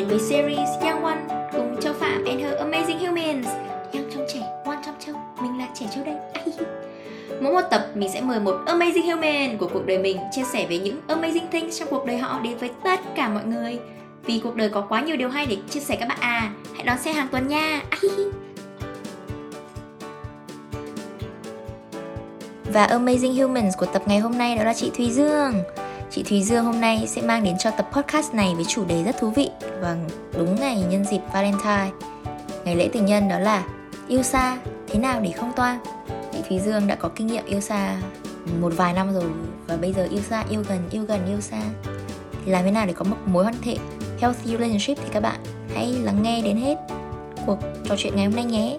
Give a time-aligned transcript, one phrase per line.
[0.00, 1.18] đến với series Young One
[1.52, 3.46] cùng Châu Phạm and her amazing humans.
[3.92, 6.14] Young trong trẻ, One trong châu, mình là trẻ châu đây.
[7.40, 10.66] Mỗi một tập mình sẽ mời một amazing human của cuộc đời mình chia sẻ
[10.70, 13.78] về những amazing things trong cuộc đời họ đến với tất cả mọi người.
[14.24, 16.52] Vì cuộc đời có quá nhiều điều hay để chia sẻ các bạn à.
[16.74, 17.82] Hãy đón xem hàng tuần nha.
[22.72, 25.54] Và Amazing Humans của tập ngày hôm nay đó là chị Thùy Dương.
[26.12, 29.02] Chị Thùy Dương hôm nay sẽ mang đến cho tập podcast này với chủ đề
[29.02, 29.96] rất thú vị và
[30.38, 31.90] đúng ngày nhân dịp Valentine.
[32.64, 33.64] Ngày lễ tình nhân đó là
[34.08, 35.80] yêu xa, thế nào để không toa.
[36.32, 37.96] Chị Thùy Dương đã có kinh nghiệm yêu xa
[38.60, 39.24] một vài năm rồi
[39.66, 41.60] và bây giờ yêu xa, yêu gần, yêu gần, yêu xa.
[42.44, 43.76] Thì làm thế nào để có một mối quan hệ
[44.20, 45.40] healthy relationship thì các bạn
[45.74, 46.76] hãy lắng nghe đến hết
[47.46, 48.78] cuộc trò chuyện ngày hôm nay nhé.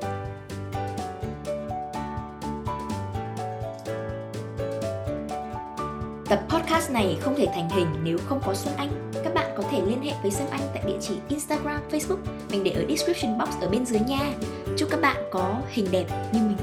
[6.30, 6.61] Tập podcast
[6.94, 9.12] này không thể thành hình nếu không có Xuân Anh.
[9.24, 12.18] Các bạn có thể liên hệ với Xuân Anh tại địa chỉ Instagram, Facebook.
[12.52, 14.34] Mình để ở description box ở bên dưới nha.
[14.78, 16.58] Chúc các bạn có hình đẹp như mình.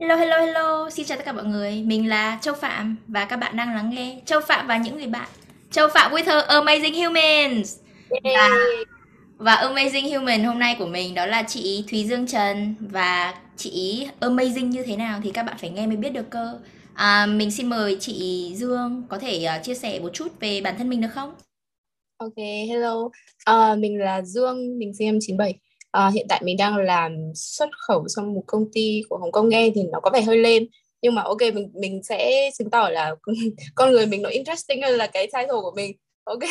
[0.00, 0.90] Hello, hello, hello.
[0.90, 1.82] Xin chào tất cả mọi người.
[1.86, 5.06] Mình là Châu Phạm và các bạn đang lắng nghe Châu Phạm và những người
[5.06, 5.28] bạn.
[5.70, 7.76] Châu Phạm with her amazing humans.
[8.24, 8.50] Và
[9.38, 14.06] và Amazing Human hôm nay của mình đó là chị Thúy Dương Trần và chị
[14.20, 16.58] Amazing như thế nào thì các bạn phải nghe mới biết được cơ.
[16.94, 20.74] À, mình xin mời chị Dương có thể uh, chia sẻ một chút về bản
[20.78, 21.34] thân mình được không?
[22.16, 22.36] Ok,
[22.68, 22.94] hello.
[23.50, 25.50] Uh, mình là Dương, mình sinh năm 97.
[25.50, 25.56] Uh,
[25.90, 29.48] à, hiện tại mình đang làm xuất khẩu trong một công ty của Hồng Kông
[29.48, 30.66] nghe thì nó có vẻ hơi lên
[31.04, 33.14] nhưng mà ok mình mình sẽ chứng tỏ là
[33.74, 36.42] con người mình nó interesting hơn là cái title của mình ok.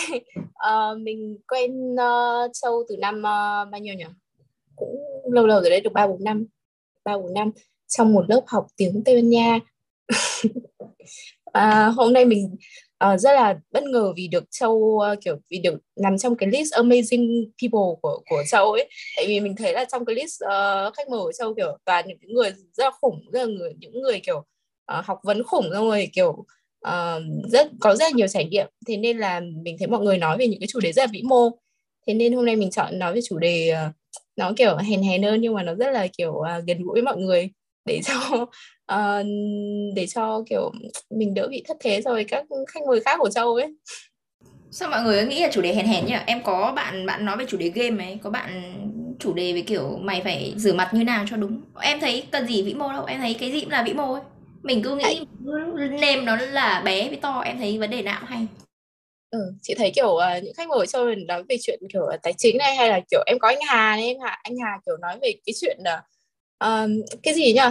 [0.42, 4.06] Uh, mình quen ờ, uh, châu từ năm uh, bao nhiêu nhỉ?
[4.76, 4.96] Cũng
[5.32, 6.46] lâu lâu rồi đấy được ba bốn năm
[7.04, 7.52] ba bốn năm.
[7.88, 9.60] Trong một lớp học tiếng tây ban nha.
[11.50, 12.56] Uh, hôm nay mình
[13.06, 16.50] uh, rất là bất ngờ vì được châu uh, kiểu vì được nằm trong cái
[16.50, 18.90] list amazing people của của châu ấy.
[19.16, 22.06] Tại vì mình thấy là trong cái list uh, khách mời của châu kiểu toàn
[22.08, 25.70] những người rất là khủng rất là người những người kiểu uh, học vấn khủng
[25.70, 26.46] rồi kiểu
[26.88, 28.68] uh, rất có rất là nhiều trải nghiệm.
[28.88, 31.08] Thế nên là mình thấy mọi người nói về những cái chủ đề rất là
[31.12, 31.50] vĩ mô.
[32.08, 33.96] Thế nên hôm nay mình chọn nói về chủ đề uh,
[34.36, 37.02] nó kiểu hèn hèn hơn nhưng mà nó rất là kiểu uh, gần gũi với
[37.02, 37.50] mọi người.
[37.86, 38.48] Để cho
[38.94, 39.26] uh,
[39.96, 40.72] để cho kiểu
[41.10, 43.74] mình đỡ bị thất thế rồi các khách mời khác của châu ấy.
[44.72, 46.16] Sao mọi người nghĩ là chủ đề hèn hèn nhỉ?
[46.26, 48.18] Em có bạn bạn nói về chủ đề game ấy.
[48.24, 48.74] Có bạn
[49.20, 51.62] chủ đề về kiểu mày phải rửa mặt như nào cho đúng.
[51.82, 53.06] Em thấy cần gì vĩ mô đâu.
[53.06, 54.22] Em thấy cái gì cũng là vĩ mô ấy
[54.63, 55.25] mình cứ nghĩ
[56.00, 58.47] nêm nó là bé với to em thấy vấn đề nào cũng hay.
[59.31, 62.34] Ừ, chị thấy kiểu uh, những khách mời cho mình nói về chuyện kiểu tài
[62.38, 65.18] chính này hay là kiểu em có anh Hà anh Hà anh Hà kiểu nói
[65.22, 66.03] về cái chuyện là
[66.66, 66.90] uh,
[67.24, 67.62] cái gì nhỉ?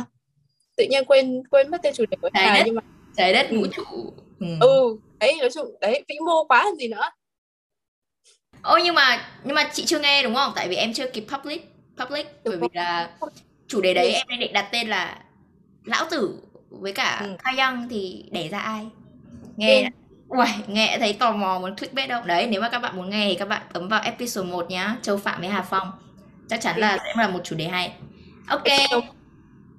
[0.77, 2.83] Tự nhiên quên quên mất tên chủ đề của trái Hà đất, nhưng mà
[3.17, 4.13] trái đất vũ trụ.
[4.41, 4.47] Ừ.
[4.61, 7.11] ừ đấy nói chung đấy vĩ mô quá làm gì nữa.
[8.63, 10.53] Ôi nhưng mà nhưng mà chị chưa nghe đúng không?
[10.57, 11.63] Tại vì em chưa kịp public
[11.97, 13.11] public bởi vì là
[13.69, 15.25] chủ đề đấy em định đặt tên là
[15.85, 16.39] lão tử
[16.81, 17.37] với cả ừ.
[17.45, 18.87] Kayang thì đẻ ra ai?
[19.57, 19.89] Nghe ừ.
[20.29, 22.23] Uầy, nghe thấy tò mò muốn clickbait đâu.
[22.25, 24.97] Đấy nếu mà các bạn muốn nghe thì các bạn ấn vào episode 1 nhá
[25.03, 25.91] Châu Phạm với Hà Phong.
[26.49, 27.93] Chắc chắn là sẽ là một chủ đề hay.
[28.47, 28.63] Ok.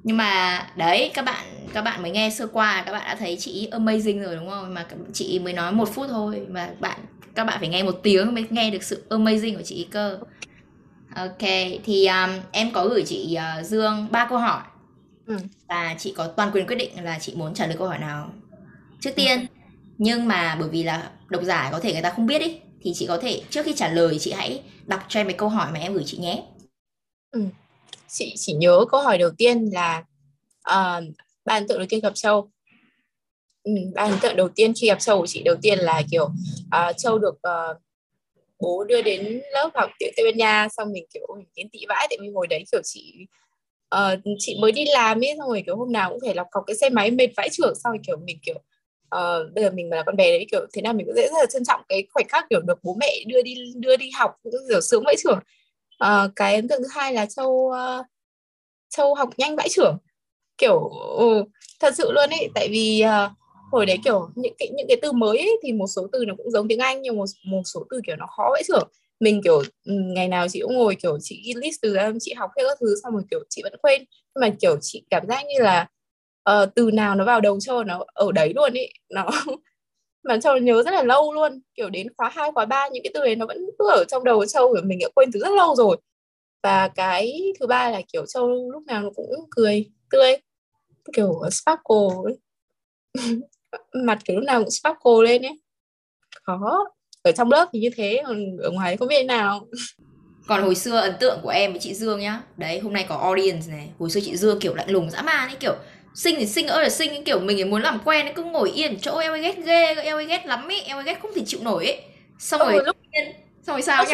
[0.04, 3.38] Nhưng mà đấy các bạn các bạn mới nghe sơ qua các bạn đã thấy
[3.40, 4.74] chị amazing rồi đúng không?
[4.74, 7.00] Mà chị mới nói một phút thôi mà bạn
[7.36, 10.20] các bạn phải nghe một tiếng mới nghe được sự amazing của chị cơ.
[11.16, 11.50] Ok.
[11.84, 14.62] Thì um, em có gửi chị uh, Dương ba câu hỏi
[15.26, 15.38] ừ.
[15.68, 18.34] và chị có toàn quyền quyết định là chị muốn trả lời câu hỏi nào
[19.00, 19.14] trước ừ.
[19.16, 19.46] tiên
[19.98, 22.92] nhưng mà bởi vì là độc giả có thể người ta không biết ý thì
[22.96, 25.72] chị có thể trước khi trả lời chị hãy đọc cho em cái câu hỏi
[25.72, 26.44] mà em gửi chị nhé
[27.32, 27.42] ừ.
[28.08, 30.04] chị chỉ nhớ câu hỏi đầu tiên là
[30.70, 31.04] uh,
[31.46, 32.52] ba ấn tượng đầu tiên gặp châu
[33.64, 36.26] ừ, ba ấn tượng đầu tiên khi gặp châu của chị đầu tiên là kiểu
[36.66, 37.78] uh, châu được uh,
[38.60, 41.80] bố đưa đến lớp học tiếng tây ban nha xong mình kiểu mình kiến tị
[41.90, 43.28] vãi tại vì hồi đấy kiểu chị
[43.94, 46.63] uh, chị mới đi làm ấy xong rồi kiểu hôm nào cũng phải lọc cọc
[46.68, 48.56] cái xe máy mệt vãi trưởng xong rồi kiểu mình kiểu
[49.16, 51.22] uh, bây giờ mình mà là con bé đấy kiểu thế nào mình cũng dễ
[51.22, 54.10] rất là trân trọng cái khoảnh khắc kiểu được bố mẹ đưa đi đưa đi
[54.19, 55.44] học cũng kiểu sướng vãi trưởng uh,
[55.98, 58.06] ờ, cái ấn tượng thứ hai là châu uh,
[58.90, 59.98] châu học nhanh vãi trưởng
[60.57, 61.48] kiểu uh,
[61.80, 63.31] thật sự luôn ấy tại vì uh,
[63.72, 66.34] hồi đấy kiểu những cái những cái từ mới ấy, thì một số từ nó
[66.38, 68.90] cũng giống tiếng Anh nhưng một một số từ kiểu nó khó vãi trưởng
[69.24, 72.52] mình kiểu ừ, ngày nào chị cũng ngồi kiểu chị ghi list từ chị học
[72.58, 74.04] hết các thứ xong rồi kiểu chị vẫn quên.
[74.36, 75.88] Nhưng mà kiểu chị cảm giác như là
[76.50, 78.88] uh, từ nào nó vào đầu châu nó ở đấy luôn ý.
[79.10, 79.30] Nó
[80.24, 81.62] mà châu nhớ rất là lâu luôn.
[81.75, 84.24] Kiểu đến khóa 2, khóa 3 những cái từ đấy nó vẫn cứ ở trong
[84.24, 85.98] đầu châu mình đã quên từ rất lâu rồi.
[86.64, 90.38] Và cái thứ ba là kiểu châu lúc nào nó cũng cười tươi
[91.14, 92.38] kiểu sparkle ấy.
[94.06, 95.62] mặt kiểu lúc nào cũng sparkle lên ấy.
[96.44, 96.86] Khó
[97.24, 99.68] ở trong lớp thì như thế còn ở ngoài không biết thế nào.
[100.48, 102.42] Còn hồi xưa ấn tượng của em với chị Dương nhá.
[102.58, 103.90] Đấy hôm nay có audience này.
[104.00, 105.75] Hồi xưa chị Dương kiểu lạnh lùng dã man ấy kiểu
[106.16, 109.00] sinh thì sinh ơi là sinh kiểu mình muốn làm quen ấy cứ ngồi yên
[109.00, 111.42] chỗ em ấy ghét ghê em ấy ghét lắm ấy em ấy ghét không thể
[111.46, 112.02] chịu nổi ấy.
[112.40, 114.14] Xong rồi lúc yên xong rồi sao nhỉ?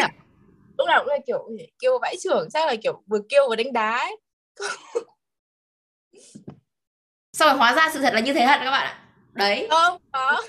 [0.78, 1.48] lúc nào cũng là kiểu
[1.78, 4.16] kêu vãi trưởng chắc là kiểu vừa kêu vừa đánh đá ấy.
[7.32, 8.98] Xong rồi hóa ra sự thật là như thế thật các bạn ạ?
[9.32, 9.66] Đấy.
[9.70, 10.42] Không có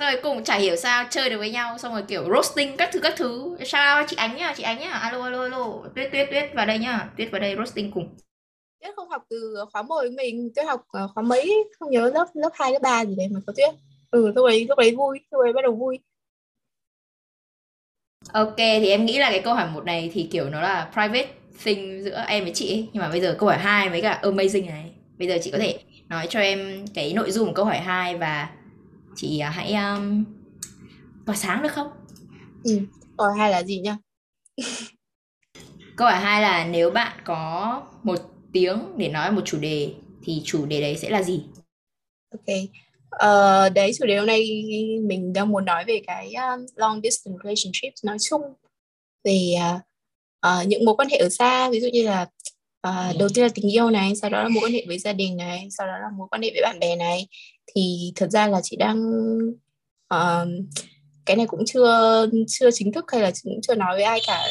[0.00, 3.00] rồi cùng chả hiểu sao chơi được với nhau xong rồi kiểu roasting các thứ
[3.00, 3.56] các thứ.
[3.64, 4.90] Sao chị ánh nhá chị ánh nhá.
[4.90, 5.82] Alo alo alo.
[5.94, 7.10] Tuyết tuyết tuyết vào đây nhá.
[7.16, 8.16] Tuyết vào đây roasting cùng.
[8.80, 11.54] Tuyết không học từ khóa với mình tuyết học ờ, khóa mấy?
[11.78, 13.74] Không nhớ lớp lớp hai lớp ba gì đấy mà có tuyết.
[14.10, 15.98] Ừ lúc đấy lúc đấy vui lúc đấy bắt đầu vui.
[18.32, 21.28] Ok thì em nghĩ là cái câu hỏi một này thì kiểu nó là private
[21.64, 22.88] thing giữa em với chị ấy.
[22.92, 24.90] nhưng mà bây giờ câu hỏi hai với cả amazing này.
[25.18, 28.16] Bây giờ chị có thể nói cho em cái nội dung của câu hỏi hai
[28.16, 28.48] và
[29.16, 30.24] chị à, hãy um,
[31.26, 31.88] tỏa sáng được không?
[32.64, 32.78] Ừ.
[33.16, 33.96] câu hỏi hai là gì nhá?
[35.96, 38.16] Câu hỏi hai là nếu bạn có một
[38.52, 39.94] tiếng để nói một chủ đề
[40.24, 41.44] thì chủ đề đấy sẽ là gì?
[42.30, 42.56] Ok.
[43.14, 44.64] Uh, đấy chủ đề hôm nay
[45.02, 48.42] mình đang muốn nói về cái um, long distance relationships nói chung.
[49.24, 49.80] Về uh,
[50.46, 52.26] uh, những mối quan hệ ở xa ví dụ như là
[52.88, 55.12] uh, đầu tiên là tình yêu này sau đó là mối quan hệ với gia
[55.12, 57.26] đình này sau đó là mối quan hệ với bạn bè này
[57.74, 58.98] thì thật ra là chị đang
[60.14, 60.48] uh,
[61.26, 64.44] cái này cũng chưa chưa chính thức hay là cũng chưa nói với ai cả.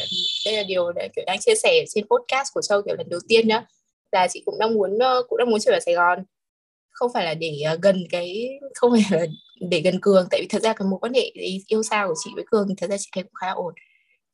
[0.46, 3.20] Đây là điều để kiểu đang chia sẻ trên podcast của châu kiểu lần đầu
[3.28, 3.66] tiên nhá.
[4.12, 6.24] Là chị cũng đang muốn ờ, cũng đang muốn trở về Sài Gòn.
[6.90, 9.26] Không phải là để ờ, gần cái không phải là
[9.70, 11.32] để gần cường tại vì thật ra cái mối quan hệ
[11.68, 13.74] yêu xa của chị với cường thì thật ra chị thấy cũng khá là ổn.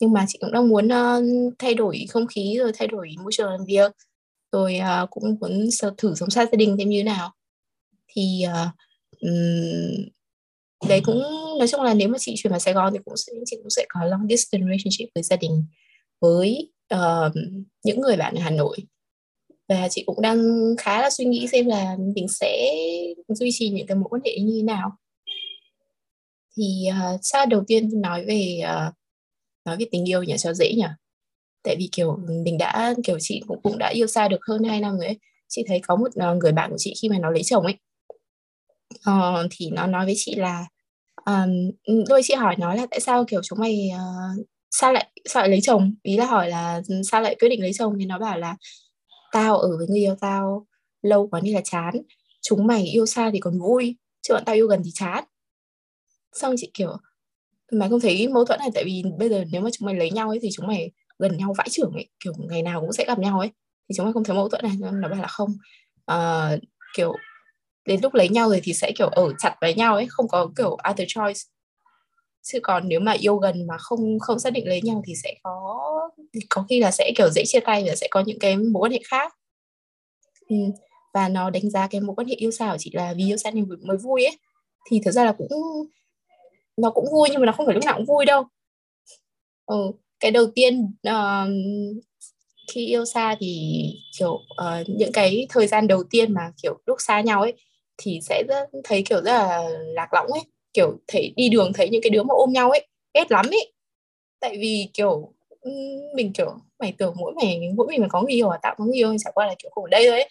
[0.00, 3.32] Nhưng mà chị cũng đang muốn uh, thay đổi không khí rồi thay đổi môi
[3.32, 3.92] trường làm việc.
[4.52, 5.68] Rồi uh, cũng muốn
[5.98, 7.32] thử sống xa gia đình thêm như thế nào
[8.14, 8.74] thì uh,
[10.88, 11.22] đấy cũng
[11.58, 13.70] nói chung là nếu mà chị chuyển vào Sài Gòn thì cũng sẽ chị cũng
[13.70, 15.64] sẽ có long distance relationship với gia đình
[16.20, 17.32] với uh,
[17.84, 18.76] những người bạn ở Hà Nội.
[19.68, 20.38] Và chị cũng đang
[20.78, 22.74] khá là suy nghĩ xem là mình sẽ
[23.28, 24.90] duy trì những cái mối quan hệ như thế nào.
[26.56, 28.94] Thì ờ, uh, sao đầu tiên nói về uh,
[29.64, 30.86] nói về tình yêu nhỉ cho dễ nhỉ?
[31.62, 34.80] Tại vì kiểu mình đã kiểu chị cũng cũng đã yêu xa được hơn 2
[34.80, 35.18] năm rồi ấy.
[35.48, 37.74] Chị thấy có một uh, người bạn của chị khi mà nó lấy chồng ấy
[38.94, 40.66] uh, thì nó nói với chị là
[41.24, 41.70] um,
[42.08, 45.50] đôi chị hỏi nó là tại sao kiểu chúng mày uh, sao lại sao lại
[45.50, 45.94] lấy chồng?
[46.02, 47.96] Ý là hỏi là ừ, sao lại quyết định lấy chồng?
[47.98, 48.56] Thì nó bảo là
[49.32, 50.66] tao ở với người yêu tao
[51.02, 51.94] lâu quá nên là chán.
[52.42, 55.24] Chúng mày yêu xa thì còn vui chứ bọn tao yêu gần thì chán.
[56.32, 56.96] Xong chị kiểu
[57.72, 60.10] mày không thấy mâu thuẫn này tại vì bây giờ nếu mà chúng mày lấy
[60.10, 63.04] nhau ấy thì chúng mày gần nhau vãi trưởng ấy kiểu ngày nào cũng sẽ
[63.04, 63.50] gặp nhau ấy
[63.88, 65.50] thì chúng mày không thấy mâu thuẫn này nó bảo là không.
[66.12, 66.60] Uh,
[66.96, 67.14] kiểu
[67.86, 70.50] đến lúc lấy nhau rồi thì sẽ kiểu ở chặt với nhau ấy không có
[70.56, 71.40] kiểu other choice
[72.42, 75.34] chứ còn nếu mà yêu gần mà không không xác định lấy nhau thì sẽ
[75.42, 76.10] có
[76.48, 78.92] có khi là sẽ kiểu dễ chia tay và sẽ có những cái mối quan
[78.92, 79.32] hệ khác
[80.48, 80.56] ừ.
[81.14, 83.36] và nó đánh giá cái mối quan hệ yêu xa của chị là vì yêu
[83.36, 84.38] xa nên mới vui ấy
[84.90, 85.48] thì thực ra là cũng
[86.76, 88.44] nó cũng vui nhưng mà nó không phải lúc nào cũng vui đâu
[89.66, 89.92] ừ.
[90.20, 91.48] cái đầu tiên uh,
[92.72, 93.82] khi yêu xa thì
[94.18, 97.54] kiểu uh, những cái thời gian đầu tiên mà kiểu lúc xa nhau ấy
[98.02, 100.42] thì sẽ rất, thấy kiểu rất là lạc lõng ấy.
[100.72, 103.72] Kiểu thấy đi đường thấy những cái đứa mà ôm nhau ấy ghét lắm ấy.
[104.40, 105.32] Tại vì kiểu
[106.14, 108.84] mình kiểu mày tưởng mỗi mày mỗi mình mà có người yêu à tạo có
[108.84, 110.28] người yêu chẳng qua là kiểu khổ đây thôi ấy.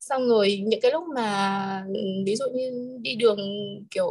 [0.00, 1.86] Xong rồi những cái lúc mà
[2.26, 3.38] ví dụ như đi đường
[3.90, 4.08] kiểu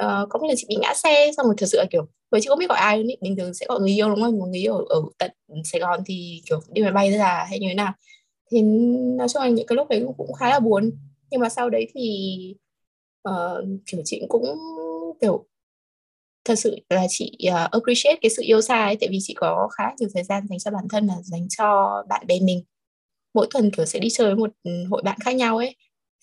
[0.00, 2.40] uh, có một lần chị bị ngã xe xong rồi thật sự là kiểu với
[2.40, 3.16] chị không biết gọi ai luôn ý.
[3.20, 4.38] bình thường sẽ gọi người yêu đúng không?
[4.38, 5.30] Một người yêu ở, ở tận
[5.64, 7.92] Sài Gòn thì kiểu đi máy bay ra hay như thế nào.
[8.50, 8.62] Thì
[9.18, 10.90] nói chung là những cái lúc đấy cũng khá là buồn
[11.34, 12.54] nhưng mà sau đấy thì
[13.28, 14.44] uh, kiểu chị cũng
[15.20, 15.46] kiểu
[16.44, 19.68] thật sự là chị uh, appreciate cái sự yêu xa ấy tại vì chị có
[19.72, 22.62] khá nhiều thời gian dành cho bản thân là dành cho bạn bè mình.
[23.34, 25.76] Mỗi tuần kiểu sẽ đi chơi với một ừ, hội bạn khác nhau ấy.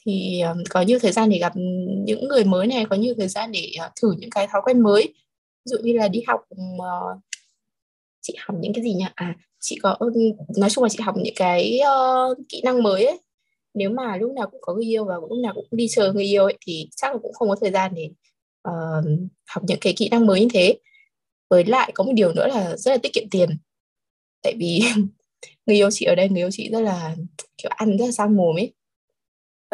[0.05, 1.53] Thì um, có nhiều thời gian để gặp
[2.05, 4.79] những người mới này có nhiều thời gian để uh, thử những cái thói quen
[4.79, 5.03] mới.
[5.65, 7.21] Ví dụ như là đi học uh,
[8.21, 9.05] chị học những cái gì nhỉ?
[9.15, 10.11] À chị có ừ,
[10.57, 13.19] nói chung là chị học những cái uh, kỹ năng mới ấy
[13.73, 16.23] nếu mà lúc nào cũng có người yêu và lúc nào cũng đi chờ người
[16.23, 18.09] yêu ấy thì chắc là cũng không có thời gian để
[18.69, 19.05] uh,
[19.47, 20.79] học những cái kỹ năng mới như thế.
[21.49, 23.49] Với lại có một điều nữa là rất là tiết kiệm tiền.
[24.43, 24.81] Tại vì
[25.65, 27.15] người yêu chị ở đây người yêu chị rất là
[27.57, 28.73] kiểu ăn rất là sang mồm ấy.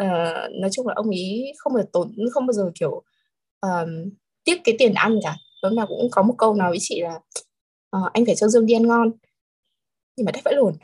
[0.02, 3.02] Uh, nói chung là ông ý không bao giờ tốn không bao giờ kiểu
[3.66, 3.88] uh,
[4.44, 5.36] tiếc cái tiền ăn cả.
[5.62, 7.20] Lúc nào cũng có một câu nói với chị là
[7.96, 9.10] uh, anh phải cho dương đi ăn ngon.
[10.16, 10.74] Nhưng mà đắt vẫn lùn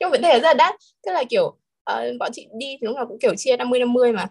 [0.00, 0.74] nhưng vấn đề rất là đắt.
[1.06, 1.46] Tức là kiểu
[1.92, 4.26] uh, bọn chị đi thì lúc nào cũng kiểu chia 50 50 mà.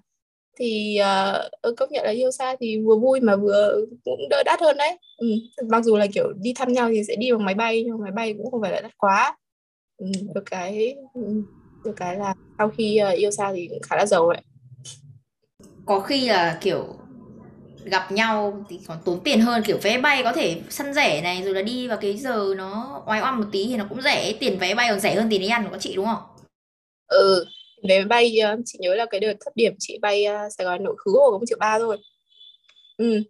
[0.59, 4.61] Thì uh, công nhận là yêu xa thì vừa vui mà vừa cũng đỡ đắt
[4.61, 4.97] hơn đấy.
[5.17, 5.27] Ừ.
[5.69, 8.11] mặc dù là kiểu đi thăm nhau thì sẽ đi bằng máy bay nhưng máy
[8.11, 9.37] bay cũng không phải là đắt quá.
[9.97, 10.05] Ừ,
[10.35, 11.21] được cái ừ,
[11.85, 14.41] được cái là sau khi uh, yêu xa thì cũng khá là giàu đấy.
[15.85, 16.85] Có khi là kiểu
[17.85, 21.43] gặp nhau thì còn tốn tiền hơn kiểu vé bay có thể săn rẻ này
[21.43, 24.33] rồi là đi vào cái giờ nó oai oăm một tí thì nó cũng rẻ
[24.39, 26.21] tiền vé bay còn rẻ hơn tiền đi ăn của các chị đúng không?
[27.07, 27.45] Ừ
[27.89, 30.83] vé bay ờ, chị nhớ là cái đợt thấp điểm chị bay ờ, Sài Gòn
[30.83, 31.97] nội khứ hồ có một triệu ba thôi.
[32.97, 33.23] Ừ.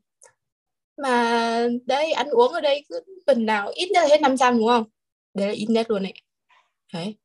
[0.98, 4.68] Mà đây ăn uống ở đây cứ tuần nào ít nhất là hết 500 đúng
[4.68, 4.84] không?
[5.34, 6.14] Đấy là ít nhất luôn đấy.
[6.94, 7.16] Đấy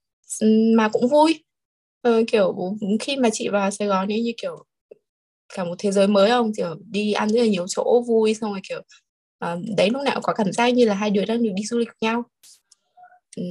[0.77, 1.45] mà cũng vui.
[2.03, 4.65] Ờ, kiểu khi mà chị vào Sài Gòn ấy như kiểu
[5.55, 6.53] cả một thế giới mới không?
[6.57, 8.83] Kiểu đi ăn rất là nhiều chỗ vui xong rồi kiểu
[9.45, 11.79] uh, đấy lúc nào có cảm giác như là hai đứa đang được đi du
[11.79, 12.23] lịch với nhau.
[13.37, 13.43] Ừ.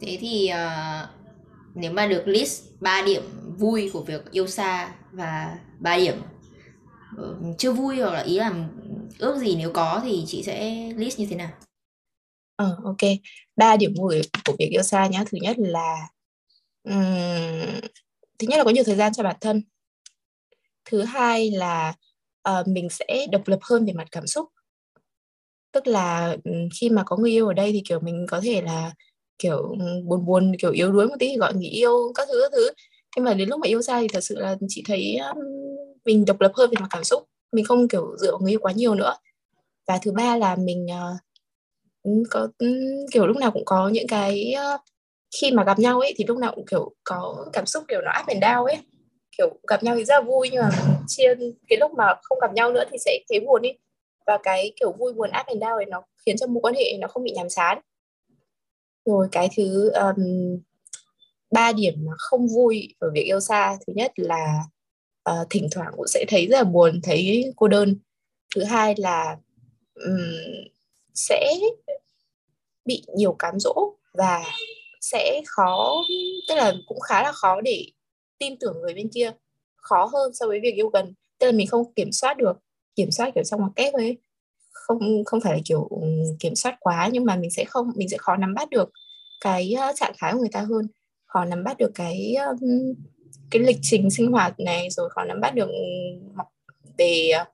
[0.00, 1.08] thế thì uh,
[1.74, 3.22] nếu mà được list 3 điểm
[3.58, 6.22] vui của việc yêu xa và 3 điểm
[7.20, 8.68] uh, chưa vui hoặc là ý là
[9.18, 11.50] ước gì nếu có thì chị sẽ list như thế nào?
[12.56, 13.10] Ờ uh, ok.
[13.56, 15.24] Ba điểm vui của việc yêu xa nhá.
[15.30, 16.08] Thứ nhất là
[16.84, 17.80] um,
[18.38, 19.62] thứ nhất là có nhiều thời gian cho bản thân
[20.84, 21.94] thứ hai là
[22.48, 24.48] uh, mình sẽ độc lập hơn về mặt cảm xúc.
[25.72, 26.36] Tức là
[26.80, 28.92] khi mà có người yêu ở đây thì kiểu mình có thể là
[29.38, 32.52] kiểu buồn buồn kiểu yếu đuối một tí thì gọi người yêu các thứ các
[32.52, 32.70] thứ.
[33.16, 35.18] Nhưng mà đến lúc mà yêu xa thì thật sự là chị thấy
[36.04, 37.22] mình độc lập hơn về mặt cảm xúc.
[37.52, 39.14] Mình không kiểu dựa vào người yêu quá nhiều nữa.
[39.88, 40.86] Và thứ ba là mình
[42.04, 42.48] uh, có
[43.12, 44.80] kiểu lúc nào cũng có những cái uh,
[45.40, 48.12] khi mà gặp nhau ấy thì lúc nào cũng kiểu có cảm xúc kiểu nó
[48.20, 48.78] up and down ấy
[49.38, 50.70] kiểu gặp nhau thì rất là vui nhưng mà
[51.06, 51.34] chia
[51.68, 53.70] cái lúc mà không gặp nhau nữa thì sẽ thấy buồn đi
[54.26, 56.98] và cái kiểu vui buồn up and down này nó khiến cho mối quan hệ
[57.00, 57.80] nó không bị nhàm chán.
[59.04, 60.24] Rồi cái thứ um,
[61.50, 64.62] ba điểm mà không vui ở việc yêu xa thứ nhất là
[65.30, 67.98] uh, thỉnh thoảng cũng sẽ thấy rất là buồn thấy cô đơn.
[68.54, 69.36] Thứ hai là
[69.94, 70.18] um,
[71.14, 71.54] sẽ
[72.84, 74.44] bị nhiều cám dỗ và
[75.00, 75.94] sẽ khó
[76.48, 77.86] tức là cũng khá là khó để
[78.38, 79.32] tin tưởng người bên kia
[79.76, 81.14] khó hơn so với việc yêu gần.
[81.38, 82.52] Tức là mình không kiểm soát được
[82.96, 84.18] kiểm soát kiểu trong một kép ấy.
[84.72, 85.88] Không không phải là kiểu
[86.40, 88.90] kiểm soát quá nhưng mà mình sẽ không mình sẽ khó nắm bắt được
[89.40, 90.88] cái ờ, trạng thái của người ta hơn.
[91.26, 92.36] Khó nắm bắt được cái
[93.50, 95.68] cái lịch trình sinh hoạt này rồi khó nắm bắt được
[96.98, 97.44] về ờ,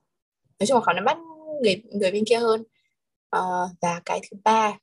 [0.61, 1.19] nói chung là khó nắm bắt
[1.63, 2.63] người người bên kia hơn.
[3.31, 3.41] À,
[3.81, 4.79] và cái thứ ba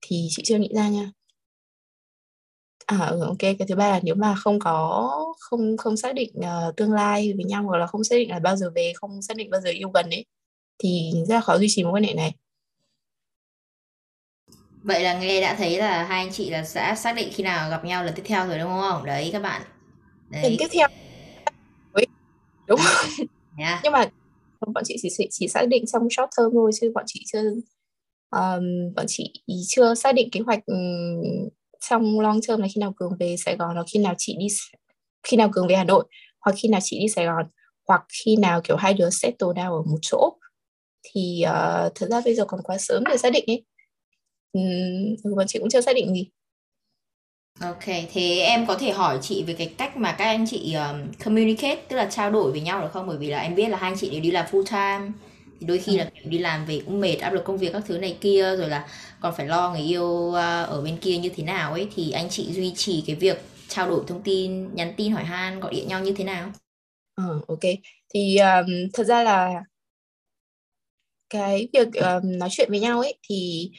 [0.00, 1.10] thì chị chưa nghĩ ra nha.
[2.90, 6.32] À, ừ, ok, cái thứ ba là nếu mà không có không không xác định
[6.38, 9.22] uh, tương lai với nhau hoặc là không xác định là bao giờ về, không
[9.22, 10.24] xác định bao giờ yêu gần ấy
[10.78, 12.34] thì rất là khó duy trì mối quan hệ này.
[14.82, 17.70] Vậy là nghe đã thấy là hai anh chị là sẽ xác định khi nào
[17.70, 19.04] gặp nhau lần tiếp theo rồi đúng không?
[19.04, 19.62] Đấy các bạn.
[20.30, 20.42] Đấy.
[20.42, 20.88] Lần tiếp theo.
[22.66, 22.80] Đúng.
[23.58, 23.80] Yeah.
[23.84, 24.04] Nhưng mà
[24.74, 27.42] bọn chị chỉ chỉ xác định trong short term thôi chứ bọn chị chưa
[28.30, 29.32] um, bọn chị
[29.68, 31.48] chưa xác định kế hoạch um,
[31.80, 34.46] trong long term là khi nào cường về Sài Gòn hoặc khi nào chị đi
[35.22, 36.04] khi nào cường về Hà Nội
[36.40, 37.46] hoặc khi nào chị đi Sài Gòn
[37.88, 40.36] hoặc khi nào kiểu hai đứa settle down ở một chỗ
[41.02, 43.64] thì uh, thật ra bây giờ còn quá sớm để xác định ấy.
[44.52, 44.60] Ừ,
[45.36, 46.28] bọn chị cũng chưa xác định gì.
[47.60, 51.12] Ok, thế em có thể hỏi chị về cái cách mà các anh chị um,
[51.24, 53.06] communicate, tức là trao đổi với nhau được không?
[53.06, 55.12] Bởi vì là em biết là hai anh chị đều đi làm full time,
[55.60, 55.98] thì đôi khi ừ.
[55.98, 58.68] là đi làm về cũng mệt, áp lực công việc các thứ này kia, rồi
[58.68, 58.88] là
[59.20, 62.28] còn phải lo người yêu à, ở bên kia như thế nào ấy thì anh
[62.30, 65.88] chị duy trì cái việc trao đổi thông tin nhắn tin hỏi han gọi điện
[65.88, 66.52] nhau như thế nào?
[67.14, 67.60] Ờ ok.
[68.14, 69.62] Thì um, thật ra là
[71.30, 73.70] cái việc um, nói chuyện với nhau ấy thì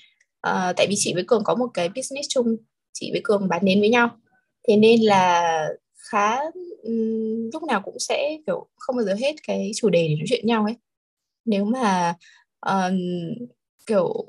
[0.47, 2.55] uh, tại vì chị với cường có một cái business chung
[2.93, 4.09] chị với cường bán nến với nhau.
[4.67, 5.67] Thế nên là
[6.09, 6.37] khá
[6.83, 10.25] um, lúc nào cũng sẽ kiểu không bao giờ hết cái chủ đề để nói
[10.29, 10.75] chuyện nhau ấy
[11.51, 12.15] nếu mà
[12.69, 12.93] uh,
[13.87, 14.25] kiểu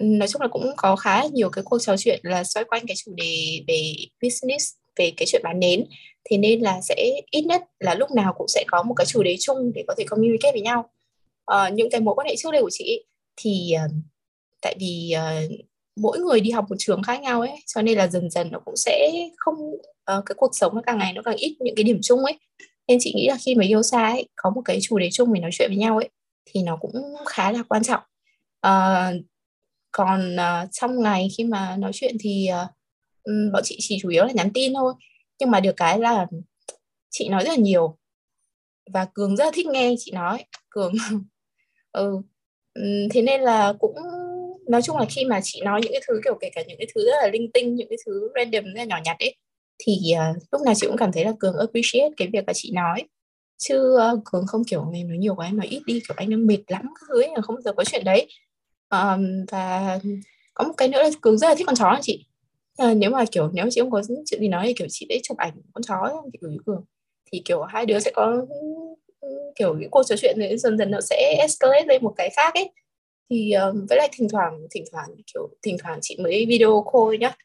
[0.00, 2.96] nói chung là cũng có khá nhiều cái cuộc trò chuyện là xoay quanh cái
[3.04, 5.84] chủ đề về business về cái chuyện bán nến.
[6.30, 9.22] Thế nên là sẽ ít nhất là lúc nào cũng sẽ có một cái chủ
[9.22, 10.90] đề chung để có thể communicate với nhau.
[11.52, 13.04] Uh, những cái mối quan hệ trước đây của chị
[13.36, 13.90] thì uh,
[14.62, 15.50] tại vì uh,
[15.96, 18.58] mỗi người đi học một trường khác nhau ấy cho nên là dần dần nó
[18.64, 19.54] cũng sẽ không
[20.18, 22.38] uh, cái cuộc sống nó càng ngày nó càng ít những cái điểm chung ấy.
[22.88, 25.32] Nên chị nghĩ là khi mà yêu xa ấy có một cái chủ đề chung
[25.32, 26.08] để nói chuyện với nhau ấy
[26.46, 26.92] thì nó cũng
[27.26, 28.02] khá là quan trọng.
[28.66, 29.24] Uh,
[29.92, 34.24] còn uh, trong ngày khi mà nói chuyện thì uh, bọn chị chỉ chủ yếu
[34.24, 34.94] là nhắn tin thôi.
[35.40, 36.26] Nhưng mà được cái là
[37.10, 37.98] chị nói rất là nhiều
[38.92, 40.44] và cường rất là thích nghe chị nói.
[40.70, 40.92] Cường
[41.92, 42.20] ừ
[43.10, 43.94] thế nên là cũng
[44.68, 46.86] nói chung là khi mà chị nói những cái thứ kiểu kể cả những cái
[46.94, 49.36] thứ rất là linh tinh những cái thứ random rất là nhỏ nhặt ấy
[49.78, 52.70] thì uh, lúc nào chị cũng cảm thấy là cường appreciate cái việc là chị
[52.74, 53.04] nói
[53.58, 56.30] chứ uh, cường không kiểu ngày nói nhiều quá em nói ít đi kiểu anh
[56.30, 58.28] đang mệt lắm các thứ ấy, không bao giờ có chuyện đấy.
[58.90, 59.98] Um, và
[60.54, 62.26] có một cái nữa là cường rất là thích con chó chị?
[62.76, 65.18] À, nếu mà kiểu nếu chị không có chuyện gì nói thì kiểu chị sẽ
[65.22, 66.84] chụp ảnh con chó thì gửi cường.
[67.32, 68.46] Thì kiểu hai đứa sẽ có
[69.56, 72.54] kiểu những cuộc trò chuyện này dần dần nó sẽ escalate lên một cái khác
[72.54, 72.70] ấy.
[73.30, 77.18] Thì um, với lại thỉnh thoảng thỉnh thoảng kiểu thỉnh thoảng chị mới video call
[77.18, 77.36] nhá.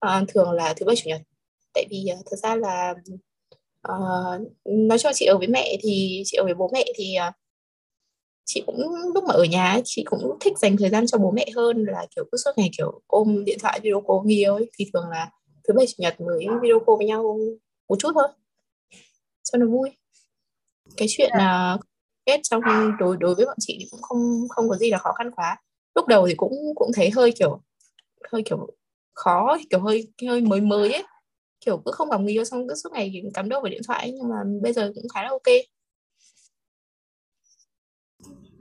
[0.00, 1.20] À, thường là thứ bảy chủ nhật.
[1.74, 2.94] Tại vì uh, thật ra là
[3.92, 7.34] uh, nói cho chị ở với mẹ thì chị ở với bố mẹ thì uh,
[8.44, 8.76] chị cũng
[9.14, 11.84] lúc mà ở nhà ấy, chị cũng thích dành thời gian cho bố mẹ hơn
[11.84, 15.08] là kiểu cứ suốt ngày kiểu ôm điện thoại video call nhiều ấy thì thường
[15.10, 15.30] là
[15.68, 17.38] thứ bảy chủ nhật mới video call với nhau
[17.88, 18.28] một chút thôi
[19.52, 19.90] cho nó vui.
[20.96, 21.80] Cái chuyện là uh,
[22.26, 22.60] kết trong
[22.98, 25.56] đối đối với bọn chị thì cũng không không có gì là khó khăn quá.
[25.94, 27.62] Lúc đầu thì cũng cũng thấy hơi kiểu
[28.32, 28.66] hơi kiểu
[29.14, 31.04] khó kiểu hơi hơi mới mới ấy
[31.60, 34.12] kiểu cứ không gặp người yêu xong cứ suốt ngày cắm đầu vào điện thoại
[34.12, 35.48] nhưng mà bây giờ cũng khá là ok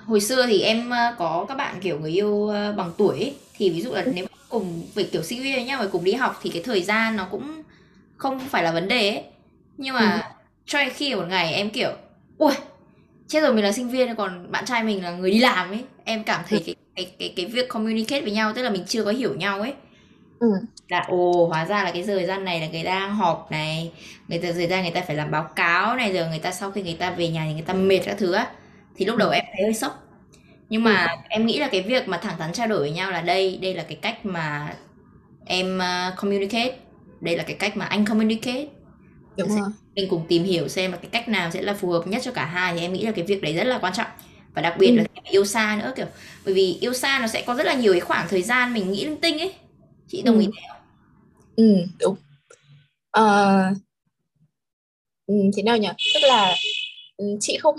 [0.07, 3.35] hồi xưa thì em ờ, có các bạn kiểu người yêu ờ, bằng tuổi ấy.
[3.53, 6.13] thì ví dụ là nếu cùng về kiểu sinh viên với nhau và cùng đi
[6.13, 7.63] học thì cái thời gian nó cũng
[8.17, 9.23] không phải là vấn đề ấy
[9.77, 10.43] nhưng mà ừ.
[10.65, 11.91] cho khi một ngày em kiểu
[12.37, 12.53] ui
[13.27, 15.83] chết rồi mình là sinh viên còn bạn trai mình là người đi làm ấy
[16.03, 16.63] em cảm thấy ừ.
[16.65, 19.61] cái cái cái cái việc communicate với nhau tức là mình chưa có hiểu nhau
[19.61, 19.73] ấy
[20.39, 20.53] ừ.
[20.87, 23.91] là ồ hóa ra là cái thời gian này là người đang họp này
[24.27, 26.71] người ta thời gian người ta phải làm báo cáo này giờ người ta sau
[26.71, 28.47] khi người ta về nhà thì người ta mệt các thứ á
[28.95, 29.33] thì lúc đầu ừ.
[29.33, 30.03] em thấy hơi sốc
[30.69, 31.15] nhưng mà ừ.
[31.29, 33.73] em nghĩ là cái việc mà thẳng thắn trao đổi với nhau là đây đây
[33.73, 34.73] là cái cách mà
[35.45, 36.75] em uh, communicate
[37.21, 38.65] đây là cái cách mà anh communicate
[39.37, 39.69] Đúng rồi.
[39.95, 42.31] mình cùng tìm hiểu xem là cái cách nào sẽ là phù hợp nhất cho
[42.31, 44.07] cả hai thì em nghĩ là cái việc đấy rất là quan trọng
[44.53, 44.95] và đặc biệt ừ.
[44.95, 46.05] là yêu xa nữa kiểu
[46.45, 48.91] bởi vì yêu xa nó sẽ có rất là nhiều cái khoảng thời gian mình
[48.91, 49.53] nghĩ linh tinh ấy
[50.07, 50.41] chị đồng ừ.
[50.41, 50.77] ý không
[51.55, 52.15] ừ đúng.
[53.19, 53.77] Uh,
[55.55, 55.87] thế nào nhỉ?
[56.13, 56.55] Tức là
[57.39, 57.75] chị không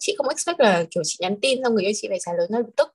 [0.00, 2.46] chị không expect là kiểu chị nhắn tin xong người yêu chị phải trả lời
[2.50, 2.88] ngay lập tức.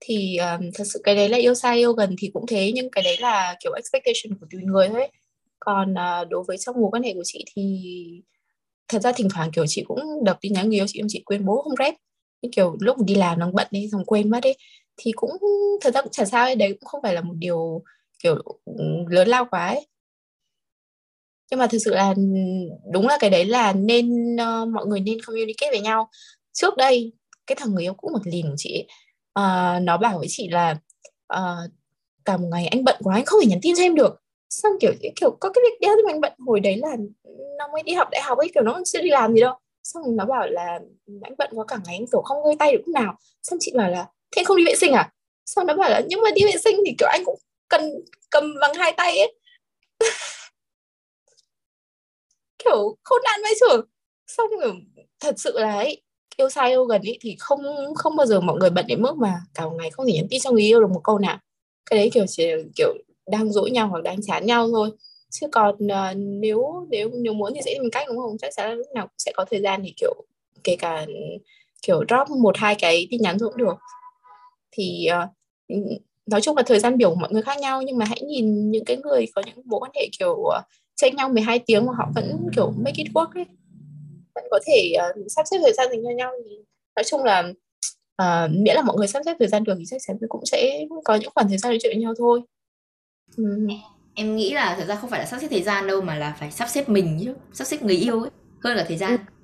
[0.00, 2.90] Thì um, thật sự cái đấy là yêu xa yêu gần thì cũng thế nhưng
[2.90, 5.08] cái đấy là kiểu expectation của tùy người thôi.
[5.58, 7.92] Còn uh, đối với trong mối quan hệ của chị thì
[8.88, 11.44] thật ra thỉnh thoảng kiểu chị cũng đập tin nhắn người yêu chị chị quên
[11.44, 11.94] bố không rep.
[12.42, 14.52] Như kiểu lúc đi làm nó bận đi xong quên mất đi.
[14.96, 15.30] Thì cũng
[15.80, 17.82] thật ra cũng chả sao ấy đấy cũng không phải là một điều
[18.22, 18.34] kiểu
[19.08, 19.86] lớn lao quá ấy.
[21.50, 22.14] Nhưng mà thực sự là
[22.92, 26.10] đúng là cái đấy là nên uh, mọi người nên communicate với nhau.
[26.52, 27.12] Trước đây
[27.46, 28.86] cái thằng người yêu cũ một lìn của chị
[29.38, 30.76] uh, nó bảo với chị là
[31.34, 31.70] uh,
[32.24, 34.22] cả một ngày anh bận quá anh không thể nhắn tin cho em được.
[34.50, 36.96] Xong kiểu kiểu có cái việc đeo thì anh bận hồi đấy là
[37.58, 39.54] nó mới đi học đại học ấy kiểu nó chưa đi làm gì đâu.
[39.82, 42.72] Xong nó bảo là ừ, anh bận quá cả ngày anh kiểu không ngơi tay
[42.72, 43.14] được lúc nào.
[43.42, 44.06] Xong chị bảo là
[44.36, 45.12] thế không đi vệ sinh à?
[45.46, 47.38] Xong nó bảo là nhưng mà đi vệ sinh thì kiểu anh cũng
[47.70, 47.90] cần
[48.30, 49.34] cầm bằng hai tay ấy.
[52.64, 53.86] Kiểu khôn nạn vậy trưởng
[54.26, 54.74] xong kiểu
[55.20, 56.02] thật sự là ấy
[56.36, 57.60] yêu xa yêu gần ấy thì không
[57.94, 60.26] không bao giờ mọi người bận đến mức mà cả một ngày không thể nhắn
[60.30, 61.38] tin cho người yêu được một câu nào.
[61.90, 62.94] Cái đấy kiểu chỉ kiểu
[63.30, 64.90] đang dỗi nhau hoặc đang chán nhau thôi.
[65.30, 68.38] Chứ còn uh, nếu nếu nếu muốn thì sẽ tìm cách đúng không?
[68.38, 70.14] Chắc chắn là lúc nào cũng sẽ có thời gian thì kiểu
[70.64, 71.06] kể cả
[71.82, 73.76] kiểu drop một hai cái tin nhắn cũng được.
[74.70, 75.30] Thì uh,
[76.30, 78.70] nói chung là thời gian biểu của mọi người khác nhau nhưng mà hãy nhìn
[78.70, 80.64] những cái người có những mối quan hệ kiểu uh,
[80.96, 83.46] tranh nhau 12 tiếng mà họ vẫn kiểu make it work ấy
[84.34, 86.56] vẫn có thể uh, sắp xếp thời gian dành cho nhau thì
[86.96, 87.40] nói chung là
[88.22, 90.86] uh, miễn là mọi người sắp xếp thời gian được thì chắc chắn cũng sẽ
[91.04, 92.42] có những khoảng thời gian nói chuyện với nhau thôi
[93.36, 93.66] ừ.
[94.14, 96.36] em nghĩ là thật ra không phải là sắp xếp thời gian đâu mà là
[96.38, 98.30] phải sắp xếp mình chứ sắp xếp người yêu ấy
[98.64, 99.39] hơn là thời gian ừ.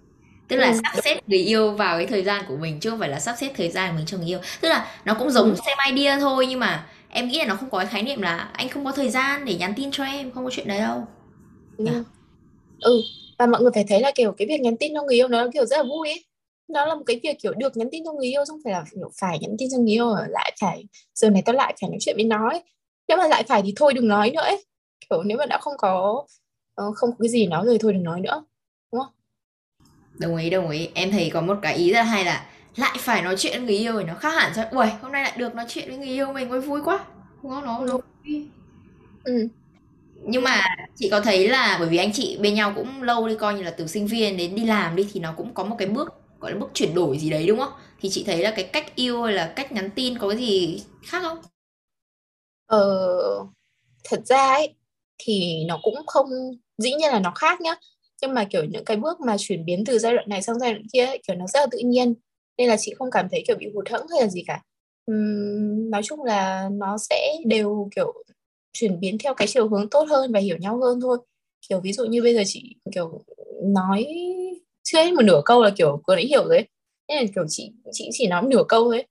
[0.48, 0.80] Tức là ừ.
[0.82, 3.36] sắp xếp người yêu vào cái thời gian của mình chứ không phải là sắp
[3.40, 5.56] xếp thời gian của mình cho người yêu tức là nó cũng giống ừ.
[5.66, 8.36] xem idea thôi nhưng mà em nghĩ là nó không có cái khái niệm là
[8.52, 11.06] anh không có thời gian để nhắn tin cho em không có chuyện đấy đâu
[11.86, 11.96] yeah.
[11.96, 12.04] Ừ.
[12.80, 13.00] ừ
[13.38, 15.46] và mọi người phải thấy là kiểu cái việc nhắn tin cho người yêu nó
[15.52, 16.24] kiểu rất là vui ấy
[16.68, 18.84] nó là một cái việc kiểu được nhắn tin cho người yêu không phải là
[18.94, 21.98] kiểu phải nhắn tin cho người yêu lại phải giờ này tao lại phải nói
[22.00, 22.62] chuyện với nó ấy
[23.08, 24.64] nếu mà lại phải thì thôi đừng nói nữa ấy
[25.10, 26.24] kiểu nếu mà đã không có
[26.82, 28.44] uh, không có cái gì nói rồi thôi đừng nói nữa
[30.18, 30.88] đồng ý đồng ý.
[30.94, 33.66] Em thấy có một cái ý rất là hay là lại phải nói chuyện với
[33.66, 34.64] người yêu thì nó khác hẳn rồi.
[34.70, 37.04] Ui hôm nay lại được nói chuyện với người yêu mình ôi vui quá.
[37.42, 37.64] Đúng không?
[37.64, 37.98] Nó nó
[39.24, 39.48] ừ.
[40.14, 40.62] Nhưng mà
[40.96, 43.62] chị có thấy là bởi vì anh chị bên nhau cũng lâu đi coi như
[43.62, 46.14] là từ sinh viên đến đi làm đi thì nó cũng có một cái bước
[46.40, 47.72] gọi là bước chuyển đổi gì đấy đúng không?
[48.00, 50.82] Thì chị thấy là cái cách yêu hay là cách nhắn tin có cái gì
[51.06, 51.38] khác không?
[52.66, 52.78] Ờ,
[54.04, 54.74] thật ra ấy
[55.18, 56.26] thì nó cũng không
[56.78, 57.74] dĩ nhiên là nó khác nhá
[58.22, 60.72] nhưng mà kiểu những cái bước mà chuyển biến từ giai đoạn này sang giai
[60.72, 62.14] đoạn kia ấy, kiểu nó rất là tự nhiên
[62.58, 64.62] nên là chị không cảm thấy kiểu bị hụt hẫng hay là gì cả
[65.12, 68.24] uhm, nói chung là nó sẽ đều kiểu
[68.72, 71.18] chuyển biến theo cái chiều hướng tốt hơn và hiểu nhau hơn thôi
[71.68, 73.24] kiểu ví dụ như bây giờ chị kiểu
[73.62, 74.06] nói
[74.82, 76.68] chưa hết một nửa câu là kiểu cô đã hiểu rồi ấy.
[77.08, 79.06] nên là kiểu chị chị chỉ nói một nửa câu thôi ấy.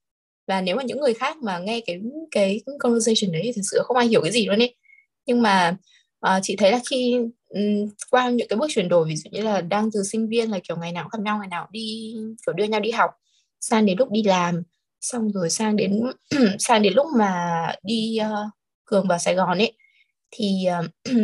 [0.48, 3.80] và nếu mà những người khác mà nghe cái cái conversation đấy thì thực sự
[3.84, 4.76] không ai hiểu cái gì luôn ấy
[5.26, 5.78] nhưng mà
[6.28, 7.20] uh, chị thấy là khi
[7.56, 10.52] um, qua những cái bước chuyển đổi ví dụ như là đang từ sinh viên
[10.52, 12.16] là kiểu ngày nào gặp nhau ngày nào đi
[12.46, 13.12] kiểu đưa nhau đi học
[13.62, 14.64] sang đến lúc đi làm
[15.02, 16.02] xong rồi sang đến
[16.60, 18.54] sang đến lúc mà đi uh,
[18.86, 19.74] cường vào Sài Gòn ấy
[20.32, 20.86] thì uh,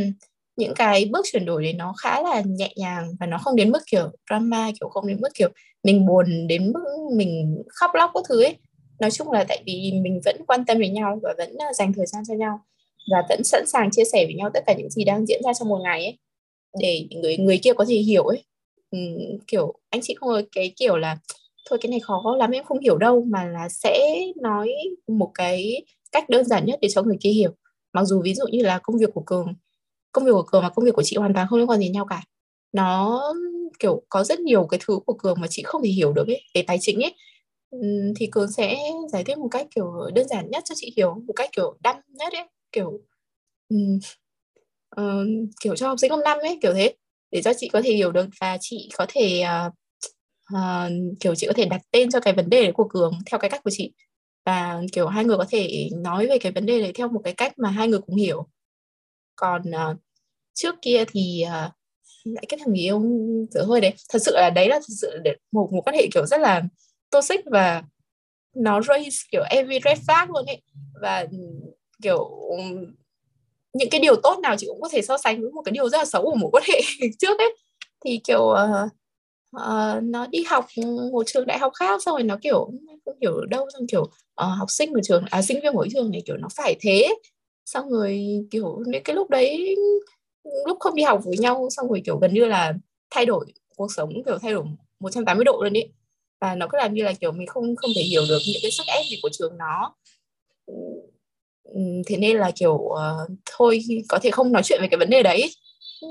[0.57, 3.71] những cái bước chuyển đổi đấy nó khá là nhẹ nhàng và nó không đến
[3.71, 5.49] mức kiểu drama kiểu không đến mức kiểu
[5.83, 6.83] mình buồn đến mức
[7.15, 8.57] mình khóc lóc các thứ ấy.
[8.99, 11.93] Nói chung là tại vì mình vẫn quan tâm đến nhau và vẫn ờ, dành
[11.93, 12.59] thời gian cho nhau
[13.11, 15.53] và vẫn sẵn sàng chia sẻ với nhau tất cả những gì đang diễn ra
[15.53, 16.17] trong một ngày ấy
[16.79, 18.43] để người người kia có thể hiểu ấy.
[18.91, 18.97] Ừ,
[19.47, 21.17] kiểu anh chị không có cái kiểu là
[21.69, 24.69] thôi cái này khó lắm em không hiểu đâu mà là sẽ nói
[25.07, 27.51] một cái cách đơn giản nhất để cho người kia hiểu.
[27.93, 29.47] Mặc dù ví dụ như là công việc của cường
[30.11, 31.89] công việc của cường và công việc của chị hoàn toàn không liên quan gì
[31.89, 32.21] nhau cả.
[32.73, 33.21] Nó
[33.79, 36.41] kiểu có rất nhiều cái thứ của cường mà chị không thể hiểu được ấy
[36.55, 37.15] về tài chính ấy.
[38.15, 38.77] Thì cường sẽ
[39.13, 42.01] giải thích một cách kiểu đơn giản nhất cho chị hiểu một cách kiểu đăng
[42.07, 43.01] nhất ấy kiểu
[43.69, 43.99] um,
[45.01, 45.27] uh,
[45.61, 46.95] kiểu cho học sinh lớp năm ấy kiểu thế.
[47.31, 49.73] Để cho chị có thể hiểu được và chị có thể uh,
[50.55, 53.39] uh, kiểu chị có thể đặt tên cho cái vấn đề đấy của cường theo
[53.39, 53.93] cái cách của chị.
[54.45, 57.33] Và kiểu hai người có thể nói về cái vấn đề đấy theo một cái
[57.33, 58.47] cách mà hai người cũng hiểu.
[59.35, 59.97] Còn uh,
[60.53, 61.71] trước kia thì uh,
[62.23, 63.03] lại cái thằng người yêu
[63.51, 63.93] dở hơi đấy.
[64.09, 65.19] Thật sự là đấy là thật sự
[65.51, 66.63] một một quan hệ kiểu rất là
[67.09, 67.83] toxic và
[68.55, 70.61] nó raise kiểu every red flag luôn ấy.
[71.01, 71.27] Và
[72.01, 72.29] kiểu
[73.73, 75.89] những cái điều tốt nào chị cũng có thể so sánh với một cái điều
[75.89, 76.81] rất là xấu của một quan hệ
[77.19, 77.55] trước ấy.
[78.05, 78.91] Thì kiểu uh,
[79.57, 80.65] uh, nó đi học
[81.11, 82.71] một trường đại học khác xong rồi nó kiểu
[83.05, 86.11] không hiểu đâu xong kiểu uh, học sinh của trường à sinh viên của trường
[86.11, 87.15] này kiểu nó phải thế.
[87.65, 89.75] Xong rồi kiểu những cái lúc đấy
[90.65, 92.73] lúc không đi học với nhau xong rồi kiểu gần như là
[93.09, 94.65] thay đổi cuộc sống kiểu thay đổi
[94.99, 95.83] 180 độ luôn ý
[96.41, 98.71] và nó cứ làm như là kiểu mình không không thể hiểu được những cái
[98.71, 99.95] sức ép gì của trường nó
[102.05, 103.79] thế nên là kiểu uh, thôi
[104.09, 105.51] có thể không nói chuyện về cái vấn đề đấy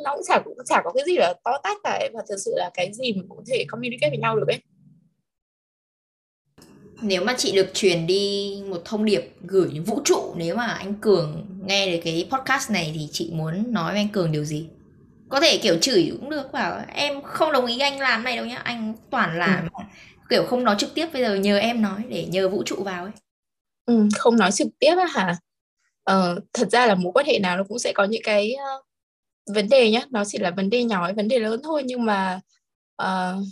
[0.05, 2.53] nó cũng chả cũng chả có cái gì là to tát cả và thật sự
[2.57, 4.61] là cái gì mình cũng có thể communicate với nhau được ấy
[7.03, 10.67] nếu mà chị được truyền đi một thông điệp gửi đến vũ trụ nếu mà
[10.67, 14.45] anh Cường nghe được cái podcast này thì chị muốn nói với anh Cường điều
[14.45, 14.69] gì?
[15.29, 18.47] Có thể kiểu chửi cũng được bảo em không đồng ý anh làm này đâu
[18.47, 19.85] nhá, anh toàn làm ừ.
[20.31, 23.05] kiểu không nói trực tiếp bây giờ nhờ em nói để nhờ vũ trụ vào
[23.05, 23.13] ấy.
[23.87, 25.37] Ừ, không nói trực tiếp á hả?
[26.13, 28.87] Uh, thật ra là mối quan hệ nào nó cũng sẽ có những cái uh,
[29.55, 32.41] vấn đề nhá, nó chỉ là vấn đề nhỏ, vấn đề lớn thôi nhưng mà
[33.03, 33.45] uh,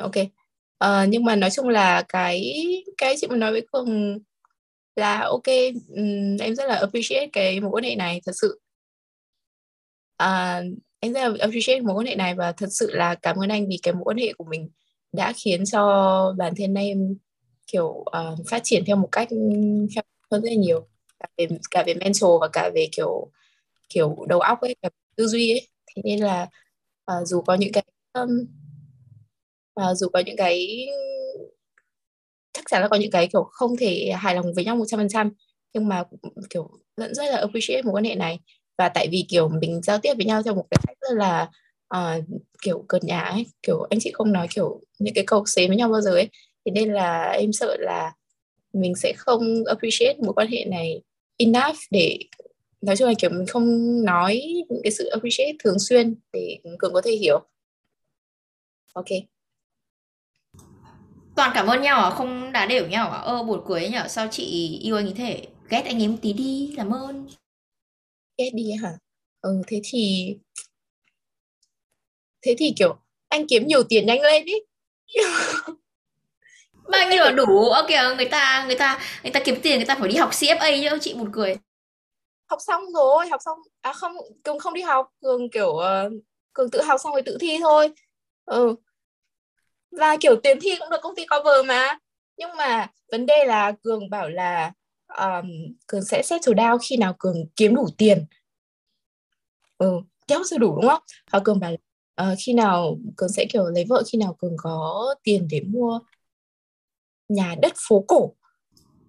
[0.00, 0.14] ok.
[0.84, 2.54] Uh, nhưng mà nói chung là cái
[2.96, 4.18] cái chị muốn nói với cường
[4.96, 5.46] là ok
[5.88, 8.60] um, em rất là appreciate cái mối quan hệ này thật sự.
[10.22, 13.48] Uh, em rất là appreciate mối quan hệ này và thật sự là cảm ơn
[13.48, 14.70] anh vì cái mối quan hệ của mình
[15.12, 17.16] đã khiến cho bản thân em
[17.72, 19.28] kiểu uh, phát triển theo một cách
[20.30, 20.86] hơn rất là nhiều.
[21.20, 23.30] Cả về cả về mental và cả về kiểu
[23.88, 25.68] kiểu đầu óc ấy cả tư duy ấy.
[25.86, 26.48] Thế nên là
[27.12, 28.46] uh, dù có những cái um,
[29.80, 30.86] uh, dù có những cái
[32.52, 35.00] chắc chắn là có những cái kiểu không thể hài lòng với nhau một trăm
[35.00, 35.32] phần trăm
[35.74, 36.04] nhưng mà
[36.50, 38.40] kiểu vẫn rất là appreciate mối quan hệ này.
[38.78, 41.50] Và tại vì kiểu mình giao tiếp với nhau theo một cái cách rất là
[41.96, 42.24] uh,
[42.62, 45.76] kiểu cợt nhã ấy kiểu anh chị không nói kiểu những cái câu xế với
[45.76, 46.28] nhau bao giờ ấy
[46.68, 48.12] thế nên là em sợ là
[48.72, 51.02] mình sẽ không appreciate mối quan hệ này
[51.36, 52.18] enough để
[52.80, 53.64] nói chung là kiểu mình không
[54.04, 57.38] nói những cái sự appreciate thường xuyên để cường có thể hiểu.
[58.92, 59.06] Ok.
[61.36, 62.10] Toàn cảm ơn nhau à?
[62.10, 63.18] Không đá đều nhau à?
[63.18, 64.08] Ơ buồn cười nhở?
[64.08, 65.46] Sao chị yêu anh ấy thế?
[65.68, 67.26] Ghét anh ấy một tí đi cảm ơn.
[68.38, 68.92] Ghét đi hả?
[69.40, 70.34] Ừ thế thì
[72.42, 72.96] thế thì kiểu
[73.28, 74.54] anh kiếm nhiều tiền nhanh lên ý
[76.90, 79.94] bao nhiêu là đủ ok người ta người ta người ta kiếm tiền người ta
[79.94, 81.56] phải đi học CFA chứ chị buồn cười.
[82.50, 86.12] Học xong rồi học xong à không cường không đi học cường kiểu uh,
[86.52, 87.90] cường tự học xong rồi tự thi thôi.
[88.44, 88.74] Ừ.
[89.90, 91.98] Và kiểu tiền thi cũng được công ty cover mà.
[92.36, 94.72] Nhưng mà vấn đề là cường bảo là
[95.18, 95.46] um,
[95.86, 98.26] cường sẽ settle down khi nào cường kiếm đủ tiền.
[99.78, 101.02] Ừ kéo sự đủ đúng không?
[101.30, 101.72] Và cường bảo
[102.22, 106.00] uh, khi nào cường sẽ kiểu lấy vợ khi nào cường có tiền để mua
[107.28, 108.34] nhà đất phố cổ.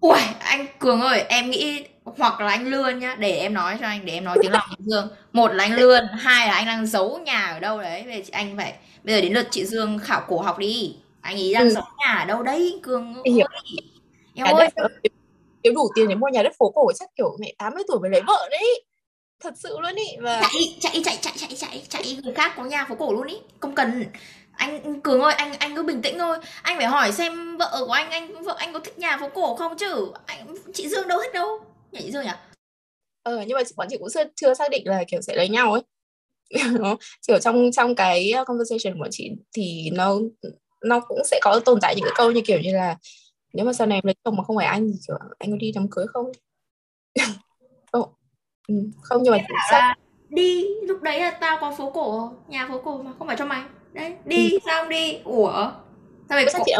[0.00, 3.86] Ui anh cường ơi em nghĩ hoặc là anh lươn nhá để em nói cho
[3.86, 5.08] anh để em nói tiếng lòng dương.
[5.32, 8.02] Một là anh lươn hai là anh đang giấu nhà ở đâu đấy.
[8.06, 10.96] Về anh phải bây giờ đến lượt chị dương khảo cổ học đi.
[11.20, 11.70] Anh ý đang ừ.
[11.70, 13.22] giấu nhà ở đâu đấy cường ơi.
[13.34, 13.46] Hiểu.
[14.34, 14.68] em ơi.
[15.62, 18.10] kiếm đủ tiền để mua nhà đất phố cổ chắc kiểu mẹ 80 tuổi mới
[18.10, 18.84] lấy vợ đấy.
[19.42, 22.64] Thật sự luôn ý và chạy chạy chạy chạy chạy chạy chạy người khác có
[22.64, 23.36] nhà phố cổ luôn ý.
[23.60, 24.04] Không cần
[24.60, 26.38] anh cường ơi anh anh cứ bình tĩnh thôi.
[26.62, 29.56] Anh phải hỏi xem vợ của anh anh vợ anh có thích nhà phố cổ
[29.56, 30.12] không chứ?
[30.26, 31.60] Anh chị dương đâu thích đâu.
[31.92, 32.30] Nhỉ chị dương nhỉ?
[33.22, 35.72] Ờ nhưng mà bọn chị cũng chưa, chưa xác định là kiểu sẽ lấy nhau
[35.72, 35.82] ấy.
[37.26, 40.18] Kiểu trong trong cái uh, conversation của chị thì nó
[40.84, 42.96] nó cũng sẽ có tồn tại những cái câu như kiểu như là
[43.52, 45.56] nếu mà sau này em lấy chồng mà không phải anh thì kiểu anh có
[45.56, 46.32] đi đám cưới không?
[47.92, 48.12] Không.
[48.68, 49.38] Ừ, không nhưng mà
[49.72, 49.96] là
[50.28, 53.46] đi lúc đấy là tao có phố cổ nhà phố cổ mà không phải cho
[53.46, 54.58] mày đấy đi ừ.
[54.64, 55.18] sao đi.
[55.24, 55.72] Ủa?
[56.28, 56.72] Sao mày sao chị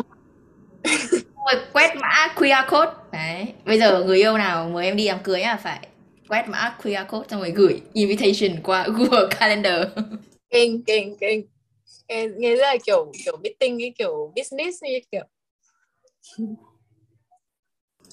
[1.47, 2.93] rồi quét mã QR code.
[3.13, 5.57] Đấy bây giờ người yêu nào mời em đi đám cưới à?
[5.57, 5.89] Phải
[6.29, 9.87] quét mã QR code xong rồi gửi invitation qua Google Calendar.
[10.51, 11.47] Kinh kinh kinh.
[12.09, 15.25] Nghe, nghe rất là kiểu kiểu meeting cái kiểu business như kiểu.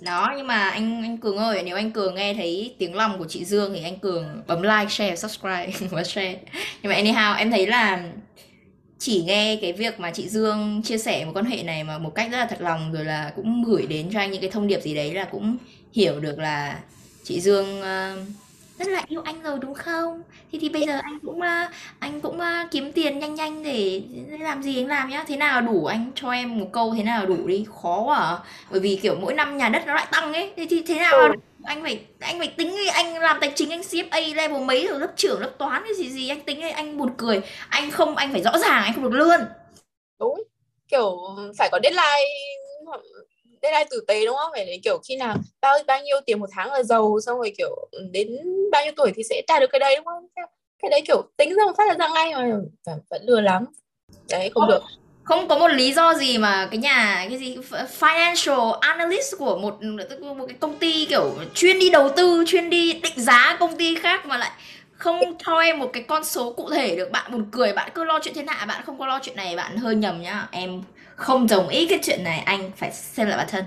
[0.02, 3.26] Đó nhưng mà anh anh Cường ơi nếu anh Cường nghe thấy tiếng lòng của
[3.30, 6.40] chị Dương thì anh Cường bấm like share subscribe và share.
[6.82, 8.12] Nhưng mà anyhow em thấy là
[9.00, 12.16] chỉ nghe cái việc mà chị Dương chia sẻ một quan hệ này mà một
[12.16, 14.68] cách rất là thật lòng rồi là cũng gửi đến cho anh những cái thông
[14.68, 15.58] điệp gì đấy là cũng
[15.94, 16.80] hiểu được là
[17.24, 18.28] chị Dương uh,
[18.80, 20.22] rất là yêu anh rồi đúng không?
[20.52, 24.02] Thì thì bây giờ anh cũng uh, anh cũng uh, kiếm tiền nhanh nhanh để,
[24.40, 25.26] làm gì anh làm nhá.
[25.28, 27.66] Thế nào đủ anh cho em một câu thế nào đủ đi.
[27.82, 28.38] Khó quá à.
[28.72, 30.52] Bởi vì kiểu mỗi năm nhà đất nó lại tăng ấy.
[30.56, 31.30] Thì, thì thế nào ừ.
[31.68, 35.00] Anh phải anh phải tính đi anh làm tài chính anh CFA level mấy rồi
[35.00, 37.42] lớp trưởng lớp toán cái gì gì anh tính ấy anh buồn cười.
[37.70, 39.42] Anh không anh phải rõ ràng anh không được lươn.
[40.20, 40.44] Đúng.
[40.88, 41.18] Kiểu
[41.58, 42.28] phải có deadline
[43.62, 44.52] deadline tử tế đúng không?
[44.54, 47.54] Phải đến kiểu khi nào bao bao nhiêu tiền một tháng là giàu xong rồi
[47.58, 48.38] kiểu đến
[48.72, 50.28] bao nhiêu tuổi thì sẽ đạt được cái đấy đúng không?
[50.80, 52.58] Cái đấy kiểu tính ra một phát là ra ngay mà
[53.10, 53.66] vẫn lừa lắm.
[54.30, 54.84] Đấy không, không được
[55.28, 57.58] không có một lý do gì mà cái nhà cái gì
[58.00, 59.84] financial analyst của một
[60.38, 63.96] một cái công ty kiểu chuyên đi đầu tư chuyên đi định giá công ty
[63.96, 64.52] khác mà lại
[64.92, 67.12] không cho em một cái con số cụ thể được.
[67.12, 69.56] Bạn buồn cười bạn cứ lo chuyện thiên hạ bạn không có lo chuyện này
[69.56, 70.48] bạn hơi nhầm nhá.
[70.52, 70.82] Em
[71.16, 73.66] không đồng ý cái chuyện này anh phải xem lại bản thân.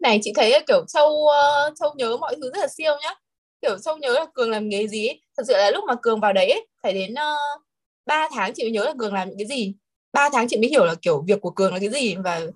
[0.00, 3.14] Này chị thấy kiểu châu uh, châu nhớ mọi thứ rất là siêu nhá.
[3.62, 5.20] Kiểu châu nhớ là cường làm nghề gì ấy.
[5.36, 7.62] thật sự là lúc mà cường vào đấy ấy, phải đến ờ, uh,
[8.06, 9.74] 3 tháng chị mới nhớ là cường làm những cái gì.
[10.14, 12.50] 3 tháng chị mới hiểu là kiểu việc của cường là cái gì và ừ,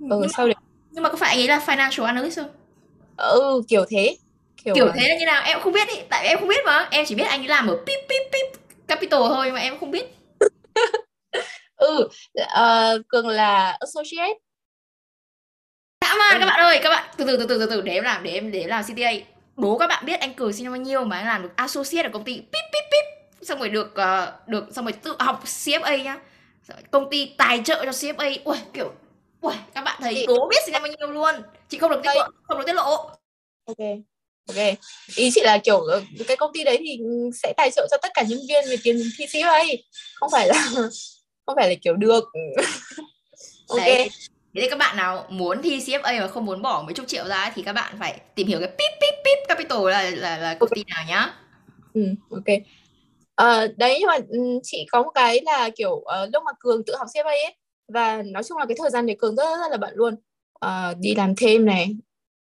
[0.00, 0.54] nhưng sau đấy
[0.90, 2.50] nhưng mà có phải anh ấy là financial analyst không?
[3.16, 4.16] Ừ kiểu thế
[4.64, 5.42] kiểu, kiểu thế là như nào?
[5.44, 6.88] Em không biết ý tại em không biết mà.
[6.90, 9.90] Em chỉ biết anh ấy làm ở pip pip pip capital thôi mà em không
[9.90, 10.06] biết.
[11.76, 12.08] Ừ
[12.40, 14.38] uh, cường là associate.
[16.04, 16.38] Dã man ừ.
[16.40, 18.30] các bạn ơi các bạn từ từ từ từ từ từ để em làm để
[18.30, 19.12] em để em làm CTA
[19.56, 22.08] đố các bạn biết anh cường sinh năm bao nhiêu mà anh làm được associate
[22.08, 23.04] ở công ty pip pip pip
[23.42, 26.18] xong rồi được uh, được xong rồi tự học CFA nhá
[26.90, 28.92] công ty tài trợ cho CFA ui kiểu
[29.40, 31.34] ui các bạn thấy đố biết sinh năm bao nhiêu luôn.
[31.68, 33.10] Chị không được tiết lộ không được tiết lộ.
[33.64, 33.78] Ok
[34.48, 34.78] ok.
[35.16, 35.80] Ý chị là kiểu
[36.28, 37.00] cái công ty đấy thì
[37.42, 39.76] sẽ tài trợ cho tất cả nhân viên về tiền thi CFA
[40.14, 40.70] không phải là
[41.46, 42.24] không phải là kiểu được.
[43.68, 43.78] Ok.
[43.78, 44.10] Đấy.
[44.54, 47.52] Thế các bạn nào muốn thi CFA mà không muốn bỏ mấy chục triệu ra
[47.54, 50.68] thì các bạn phải tìm hiểu cái pip pip pip capital là là, là công
[50.74, 51.34] ty nào nhá.
[51.94, 52.44] Ừ, ok.
[53.38, 56.84] Ờ, đấy nhưng mà ừ, chị có một cái là kiểu uh, lúc mà cường
[56.84, 57.56] tự học CFA ấy
[57.88, 60.14] và nói chung là cái thời gian để cường rất, rất là bận luôn.
[60.66, 61.96] Uh, đi làm thêm này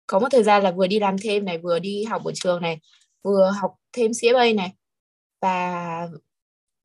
[0.07, 2.61] có một thời gian là vừa đi làm thêm này vừa đi học ở trường
[2.61, 2.79] này
[3.23, 4.73] vừa học thêm CFA này
[5.41, 6.07] và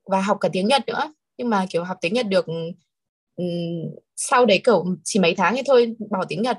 [0.06, 1.14] và học cả tiếng Nhật nữa.
[1.38, 2.46] Nhưng mà kiểu học tiếng Nhật được
[3.36, 3.46] um,
[4.16, 6.58] sau đấy kiểu chỉ mấy tháng thì thôi bỏ tiếng Nhật.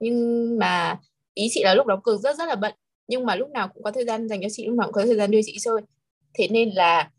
[0.00, 1.00] Nhưng mà
[1.34, 2.74] ý chị là lúc đó cường rất rất là bận.
[3.08, 5.02] Nhưng mà lúc nào cũng có thời gian dành cho chị lúc nào cũng có
[5.02, 5.80] thời gian đưa chị chơi
[6.34, 7.10] thế nên là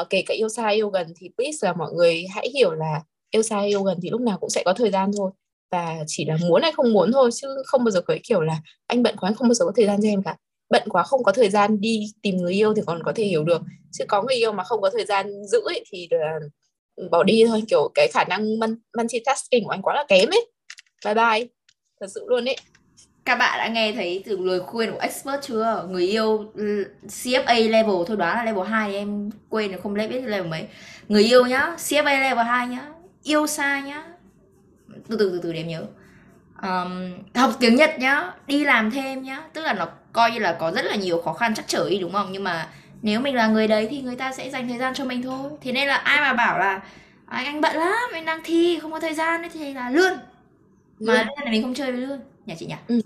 [0.00, 3.02] uh, kể cả yêu xa yêu gần thì please là mọi người hãy hiểu là
[3.30, 5.30] yêu xa yêu gần thì lúc nào cũng sẽ có thời gian thôi.
[5.70, 8.60] Và chỉ là muốn hay không muốn thôi chứ không bao giờ có kiểu là
[8.86, 10.36] anh bận quá anh không bao giờ có thời gian cho em cả.
[10.70, 13.44] Bận quá không có thời gian đi tìm người yêu thì còn có thể hiểu
[13.44, 13.62] được.
[13.92, 16.38] Chứ có người yêu mà không có thời gian giữ ấy, thì là
[17.10, 17.62] bỏ đi thôi.
[17.68, 18.46] Kiểu cái khả năng
[18.96, 20.50] multitasking của anh quá là kém ấy.
[21.04, 21.46] Bye bye.
[22.00, 22.56] Thật sự luôn ấy
[23.26, 25.86] các bạn đã nghe thấy từ lời khuyên của expert chưa?
[25.90, 30.08] Người yêu ừ, CFA level thôi đoán là level 2 em quên là không biết
[30.08, 30.68] level mấy.
[31.08, 32.88] Người yêu nhá CFA level 2 nhá
[33.22, 34.04] yêu xa nhá.
[35.08, 35.84] Từ từ từ từ để em nhớ.
[36.62, 39.42] Um, học tiếng Nhật nhá đi làm thêm nhá.
[39.52, 41.98] Tức là nó coi như là có rất là nhiều khó khăn chắc trở đi
[41.98, 42.28] đúng không?
[42.32, 42.68] Nhưng mà
[43.02, 45.50] nếu mình là người đấy thì người ta sẽ dành thời gian cho mình thôi.
[45.60, 46.80] Thế nên là ai mà bảo là
[47.26, 50.12] anh anh bận lắm anh đang thi không có thời gian ấy thì là lươn.
[51.00, 52.74] Mà lươn là mình không chơi với lươn nhà chị nhỉ?
[52.88, 53.00] Ừ.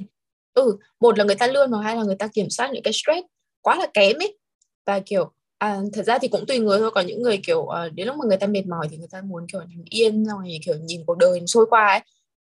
[0.54, 2.92] ừ một là người ta lươn hoặc hai là người ta kiểm soát những cái
[2.92, 3.26] stress
[3.60, 4.38] quá là kém ấy.
[4.86, 7.88] Và kiểu à, thật ra thì cũng tùy người thôi còn những người kiểu à,
[7.88, 10.38] đến lúc mà người ta mệt mỏi thì người ta muốn kiểu nằm yên xong
[10.38, 12.00] rồi kiểu nhìn cuộc đời trôi qua ấy.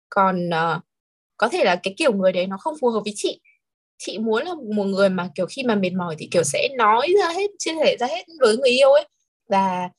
[0.09, 0.81] Còn à,
[1.37, 3.41] có thể là cái kiểu người đấy nó không phù hợp với chị.
[3.97, 7.13] Chị muốn là một người mà kiểu khi mà mệt mỏi thì kiểu sẽ nói
[7.21, 9.07] ra hết chia sẻ ra hết với người yêu ấy.
[9.49, 9.89] Và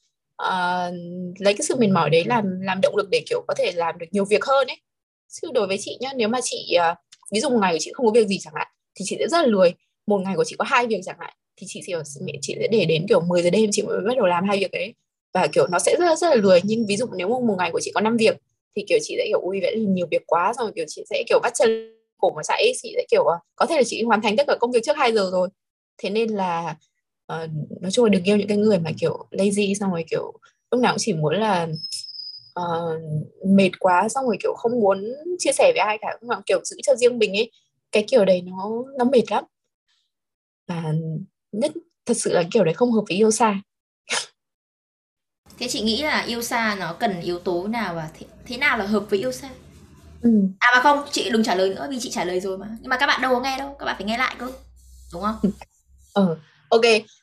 [0.42, 0.94] uh,
[1.38, 3.98] lấy cái sự mệt mỏi đấy làm làm động lực để kiểu có thể làm
[3.98, 4.76] được nhiều việc hơn ấy
[5.28, 6.94] chứ đối với chị nhá nếu mà chị ờ,
[7.32, 9.28] ví dụ một ngày của chị không có việc gì chẳng hạn thì chị sẽ
[9.28, 9.74] rất là lười.
[10.06, 11.94] Một ngày của chị có hai việc chẳng hạn thì chị chỉ
[12.42, 14.70] chị sẽ để đến kiểu 10 giờ đêm chị mới bắt đầu làm hai việc
[14.70, 14.94] đấy.
[15.34, 16.60] Và kiểu nó sẽ rất là, rất là lười.
[16.64, 18.36] Nhưng ví dụ nếu một ngày của chị có 5 việc
[18.76, 20.72] thì kiểu chị sẽ kiểu ui vậy nhiều việc quá xong rồi.
[20.76, 23.76] Kiểu chị sẽ kiểu bắt chân cổ mà chạy chị sẽ kiểu ờ, có thể
[23.76, 25.48] là chị hoàn thành tất cả công việc trước 2 giờ rồi.
[25.98, 26.76] Thế nên là
[27.32, 30.32] uh, nói chung là đừng yêu những cái người mà kiểu lazy xong rồi kiểu
[30.70, 31.68] lúc nào cũng chỉ muốn là
[32.60, 33.00] uh,
[33.46, 35.04] mệt quá xong rồi kiểu không muốn
[35.38, 37.50] chia sẻ với ai cả mà kiểu giữ cho riêng mình ấy
[37.92, 39.44] cái kiểu đấy nó nó mệt lắm.
[40.66, 40.92] Và
[41.52, 41.72] nhất
[42.06, 43.60] thật sự là kiểu đấy không hợp với yêu xa.
[45.58, 48.78] Thế chị nghĩ là yêu xa nó cần yếu tố nào và thế, thế nào
[48.78, 49.50] là hợp với yêu xa?
[50.22, 50.30] Ừ.
[50.58, 52.76] à mà không chị đừng trả lời nữa vì chị trả lời rồi mà.
[52.80, 54.52] Nhưng mà các bạn đâu có nghe đâu các bạn phải nghe lại cơ
[55.12, 55.36] đúng không?
[56.14, 56.36] Ừ.
[56.68, 56.82] Ok.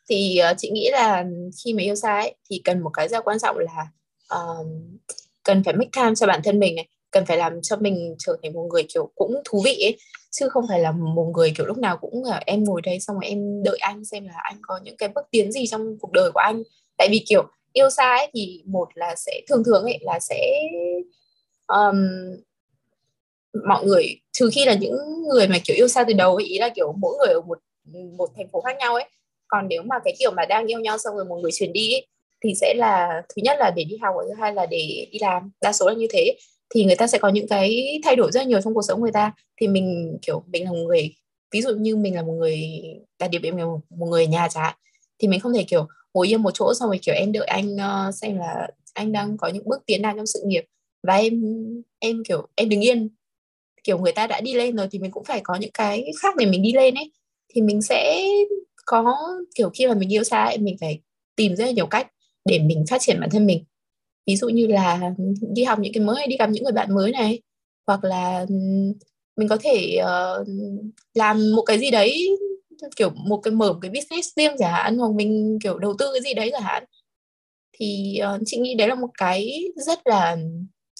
[0.09, 1.23] Thì uh, chị nghĩ là
[1.63, 3.87] khi mà yêu xa ấy thì cần một cái rất quan trọng là
[4.35, 4.67] uh,
[5.45, 8.37] cần phải make time cho bản thân mình này cần phải làm cho mình trở
[8.43, 9.97] thành một người kiểu cũng thú vị ấy.
[10.31, 13.15] Chứ không phải là một người kiểu lúc nào cũng là em ngồi đây xong
[13.15, 16.11] rồi em đợi anh xem là anh có những cái bước tiến gì trong cuộc
[16.11, 16.63] đời của anh.
[16.97, 20.61] Tại vì kiểu yêu xa ấy thì một là sẽ thường thường ấy là sẽ
[21.67, 21.97] um,
[23.67, 24.97] mọi người trừ khi là những
[25.29, 27.59] người mà kiểu yêu xa từ đầu ấy, ý là kiểu mỗi người ở một
[28.17, 29.05] một thành phố khác nhau ấy.
[29.47, 31.93] Còn nếu mà cái kiểu mà đang yêu nhau xong rồi một người chuyển đi
[31.93, 32.07] ấy,
[32.43, 35.51] thì sẽ là thứ nhất là để đi học thứ hai là để đi làm.
[35.61, 36.35] Đa số là như thế.
[36.75, 39.11] Thì người ta sẽ có những cái thay đổi rất nhiều trong cuộc sống người
[39.11, 39.31] ta.
[39.61, 41.15] Thì mình kiểu mình là một người
[41.51, 42.61] ví dụ như mình là một người
[43.19, 44.75] đặc điểm mình là một người nhà chẳng hạn
[45.19, 47.75] thì mình không thể kiểu ngồi yên một chỗ xong rồi kiểu em đợi anh
[47.75, 50.63] uh, xem là anh đang có những bước tiến nào trong sự nghiệp.
[51.03, 51.43] Và em
[51.99, 53.09] em kiểu em đứng yên.
[53.83, 56.35] Kiểu người ta đã đi lên rồi thì mình cũng phải có những cái khác
[56.35, 57.11] để mình đi lên ấy.
[57.53, 58.23] Thì mình sẽ
[58.85, 59.17] có
[59.55, 60.99] kiểu khi mà mình yêu xa ấy, mình phải
[61.35, 62.07] tìm rất là nhiều cách
[62.45, 63.63] để mình phát triển bản thân mình.
[64.27, 65.13] Ví dụ như là
[65.53, 67.41] đi học những cái mới đi gặp những người bạn mới này
[67.87, 68.45] hoặc là
[69.37, 70.47] mình có thể uh,
[71.13, 72.27] làm một cái gì đấy
[72.95, 76.09] kiểu một cái mở một cái business riêng chẳng hạn hoặc mình kiểu đầu tư
[76.13, 76.83] cái gì đấy chẳng hạn.
[77.73, 80.37] Thì uh, chị nghĩ đấy là một cái rất là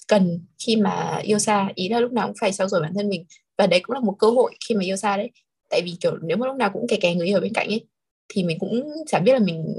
[0.08, 1.68] cần khi mà yêu xa.
[1.74, 3.24] Ý là lúc nào cũng phải trau dồi bản thân mình.
[3.58, 5.30] Và đấy cũng là một cơ hội khi mà yêu xa đấy.
[5.70, 7.86] Tại vì kiểu nếu mà lúc nào cũng kè kè người ở bên cạnh ấy
[8.28, 9.74] thì mình cũng chẳng biết là mình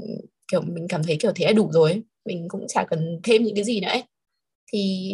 [0.48, 3.54] kiểu mình cảm thấy kiểu thế là đủ rồi mình cũng chả cần thêm những
[3.54, 4.02] cái gì nữa ấy.
[4.72, 5.10] Thì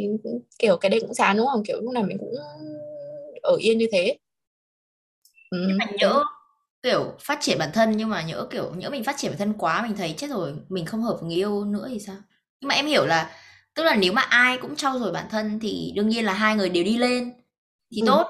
[0.58, 1.62] kiểu cái đấy cũng chán đúng không?
[1.66, 2.34] Kiểu lúc nào mình cũng
[3.42, 4.16] ở yên như thế.
[5.50, 6.24] Ừ, nhưng mà nhỡ
[6.82, 9.54] kiểu phát triển bản thân nhưng mà nhỡ kiểu nhỡ mình phát triển bản thân
[9.58, 12.16] quá mình thấy chết rồi mình không hợp với người yêu nữa thì sao?
[12.60, 13.30] Nhưng mà em hiểu là
[13.74, 16.56] tức là nếu mà ai cũng trau dồi bản thân thì đương nhiên là hai
[16.56, 17.32] người đều đi lên
[17.92, 18.06] thì ừ.
[18.06, 18.26] tốt.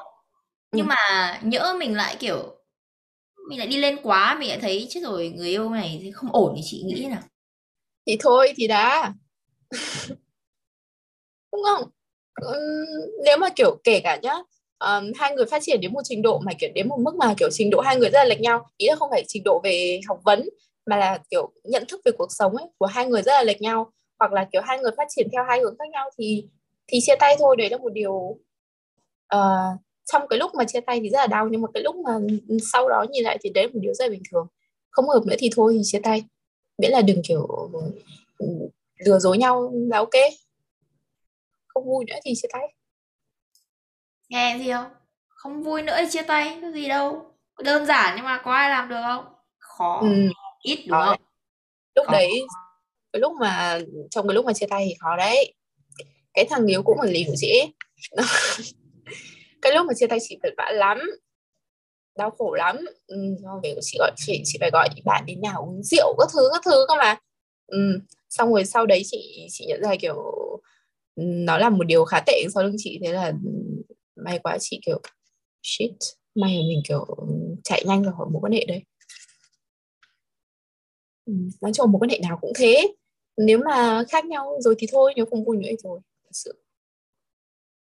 [0.73, 0.91] Nhưng ừ.
[0.91, 2.54] mà nhỡ mình lại kiểu
[3.49, 6.33] mình lại đi lên quá mình lại thấy chết rồi người yêu này thì không
[6.33, 7.23] ổn thì chị nghĩ nào?
[8.07, 9.13] Thì thôi thì đã.
[11.53, 11.91] Đúng không?
[13.25, 14.35] Nếu mà kiểu kể cả nhá
[14.79, 17.35] um, hai người phát triển đến một trình độ mà kiểu đến một mức mà
[17.39, 19.61] kiểu trình độ hai người rất là lệch nhau ý là không phải trình độ
[19.65, 20.49] về học vấn
[20.87, 23.63] mà là kiểu nhận thức về cuộc sống ấy của hai người rất là lệch
[23.63, 26.49] nhau hoặc là kiểu hai người phát triển theo hai hướng khác nhau thì
[26.87, 27.57] thì chia tay thôi.
[27.57, 28.13] Đấy là một điều
[29.35, 31.97] uh, trong cái lúc mà chia tay thì rất là đau nhưng mà cái lúc
[31.97, 32.13] mà
[32.73, 34.47] sau đó nhìn lại thì đấy là một điều rất là bình thường.
[34.91, 36.23] Không hợp nữa thì thôi thì chia tay.
[36.79, 37.71] Miễn là đừng kiểu
[39.07, 40.15] lừa dối nhau là ok.
[41.67, 42.75] Không vui nữa thì chia tay.
[44.29, 44.91] Nghe gì không?
[45.29, 47.31] Không vui nữa thì chia tay cái gì đâu.
[47.63, 49.25] Đơn giản nhưng mà có ai làm được không?
[49.59, 50.01] Khó.
[50.01, 50.29] Ừ.
[50.63, 51.21] ít đúng không?
[51.95, 52.13] lúc khó.
[52.13, 52.43] đấy
[53.13, 55.55] cái lúc mà trong cái lúc mà chia tay thì khó đấy.
[56.35, 57.63] Cái thằng Hiếu cũng là lì của chị
[59.65, 60.99] cái lúc mà chia tay chị vất vả lắm
[62.19, 62.77] đau khổ lắm.
[63.07, 63.17] Ừ,
[63.63, 66.63] về chị gọi chị chị phải gọi bạn đến nhà uống rượu các thứ các
[66.65, 67.17] thứ cơ mà.
[67.67, 67.79] Ừ.
[68.31, 70.15] xong rồi sau đấy chị chị nhận ra kiểu
[71.17, 72.45] ừ, nó là một điều khá tệ.
[72.55, 73.51] Sau lưng chị thế là ừ,
[74.17, 75.01] may quá chị kiểu
[75.63, 75.91] shit
[76.35, 77.27] may là mình kiểu ừ,
[77.65, 78.83] chạy nhanh ra khỏi mối quan hệ đấy.
[81.27, 82.95] Ừ, nói chung mối quan hệ nào cũng thế.
[83.37, 86.53] Nếu mà khác nhau rồi thì thôi nếu không vui nữa thì thôi thật sự.
[86.53, 86.64] ừ,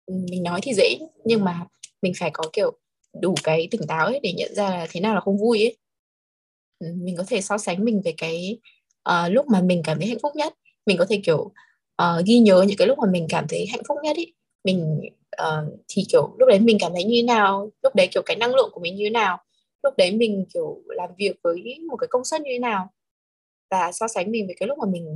[0.06, 1.66] Ừ, mình nói thì dễ nhưng mà
[2.02, 2.72] mình phải có kiểu
[3.20, 5.76] đủ cái tỉnh táo ấy để nhận ra là thế nào là không vui ấy.
[6.78, 8.58] Ừ, mình có thể so sánh mình về cái
[9.08, 10.54] uh, lúc mà mình cảm thấy hạnh phúc nhất.
[10.86, 11.52] Mình có thể kiểu
[12.02, 14.34] uh, ghi nhớ những cái lúc mà mình cảm thấy hạnh phúc nhất ấy
[14.64, 15.00] mình
[15.42, 18.36] uh, thì kiểu lúc đấy mình cảm thấy như thế nào lúc đấy kiểu cái
[18.36, 19.38] năng lượng của mình như thế nào
[19.82, 22.90] lúc đấy mình kiểu làm việc với một cái công suất như thế nào.
[23.70, 25.06] Và so sánh mình với cái lúc mà mình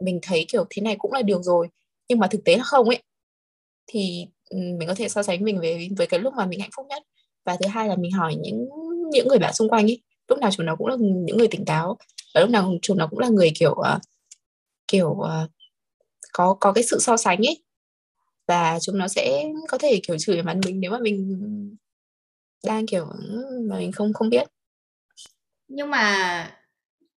[0.00, 1.68] mình thấy kiểu thế này cũng là điều rồi
[2.08, 3.02] nhưng mà thực tế là không ấy
[3.86, 6.70] thì ừ, mình có thể so sánh mình với với cái lúc mà mình hạnh
[6.76, 7.02] phúc nhất.
[7.44, 8.68] Và thứ hai là mình hỏi những
[9.12, 10.02] những người bạn xung quanh ấy.
[10.28, 11.98] Lúc nào chúng nó cũng là những người tỉnh táo.
[12.34, 14.00] Và lúc nào chúng nó cũng là người kiểu uh,
[14.88, 15.50] kiểu uh,
[16.32, 17.62] có có cái sự so sánh ấy.
[18.46, 21.76] Và chúng nó sẽ có thể kiểu chửi mặt mình nếu mà mình
[22.66, 24.48] đang kiểu ừ, mà mình không không biết.
[25.68, 26.56] Nhưng mà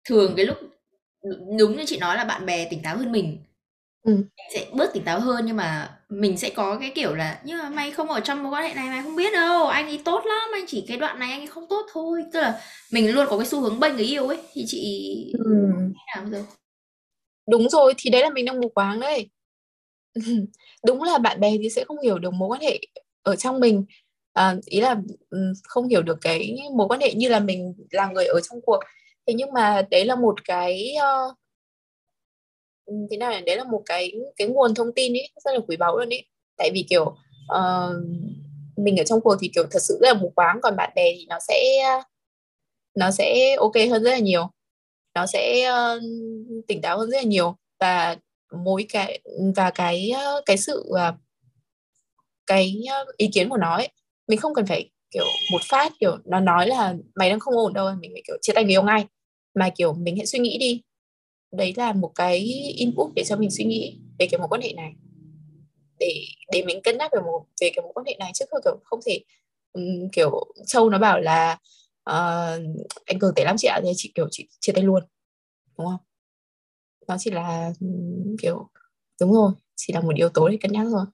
[0.04, 0.56] thường cái lúc
[1.20, 3.38] ừ, đúng như chị nói là bạn bè tỉnh táo hơn mình
[4.04, 4.12] ừ.
[4.14, 7.58] mình sẽ bớt tỉnh táo hơn nhưng mà mình sẽ có cái kiểu là nhưng
[7.58, 10.00] mà mày không ở trong mối quan hệ này mày không biết đâu anh ấy
[10.04, 12.22] tốt lắm anh chỉ cái đoạn này anh ấy không tốt thôi.
[12.32, 12.60] Tức là
[12.92, 15.72] mình luôn có cái xu hướng bênh người yêu ấy thì chị ừ.
[15.76, 16.44] thế nào rồi
[17.50, 19.30] đúng rồi thì đấy là mình đang mù quáng đấy.
[20.86, 22.80] Đúng là bạn bè thì sẽ không hiểu được mối quan hệ
[23.22, 23.84] ở trong mình.
[24.32, 24.96] À, ý là
[25.64, 28.80] không hiểu được cái mối quan hệ như là mình là người ở trong cuộc.
[29.26, 31.36] Thế nhưng mà đấy là một cái uh,
[32.86, 35.76] Ừ, thế nào đấy là một cái cái nguồn thông tin ấy rất là quý
[35.76, 36.26] báu luôn ấy
[36.56, 37.16] tại vì kiểu
[37.56, 37.96] uh,
[38.76, 41.12] mình ở trong cuộc thì kiểu thật sự rất là mù quáng còn bạn bè
[41.14, 41.84] thì nó sẽ
[42.94, 44.50] nó sẽ ok hơn rất là nhiều.
[45.14, 46.02] Nó sẽ uh,
[46.68, 47.56] tỉnh táo hơn rất là nhiều.
[47.80, 48.16] Và
[48.64, 49.20] mối cái
[49.56, 51.14] và cái ờ, cái sự uh,
[52.46, 52.82] cái
[53.16, 53.88] ý kiến của nó ấy
[54.28, 57.72] mình không cần phải kiểu một phát kiểu nó nói là mày đang không ổn
[57.72, 59.04] đâu mình phải kiểu chia tay người yêu ngay
[59.54, 60.82] mà kiểu mình hãy suy nghĩ đi
[61.56, 62.38] đấy là một cái
[62.76, 64.92] input để cho mình suy nghĩ về cái mối quan hệ này.
[65.98, 68.60] Để để mình cân nhắc về một về cái mối quan hệ này chứ không
[68.64, 69.20] kiểu không thể
[69.72, 71.52] um, kiểu châu nó bảo là
[72.10, 72.62] uh,
[73.06, 75.02] anh cường tệ lắm chị ạ thì chị kiểu chị chia tay luôn
[75.78, 76.00] đúng không?
[77.08, 78.68] Nó chỉ là um, kiểu
[79.20, 81.04] đúng rồi chỉ là một yếu tố để cân nhắc thôi.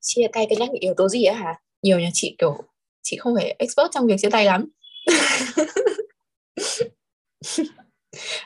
[0.00, 1.60] Chia tay cân nhắc những yếu tố gì á hả?
[1.82, 2.56] Nhiều nhà chị kiểu
[3.02, 4.68] chị không phải expert trong việc chia tay lắm.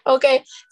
[0.04, 0.20] ok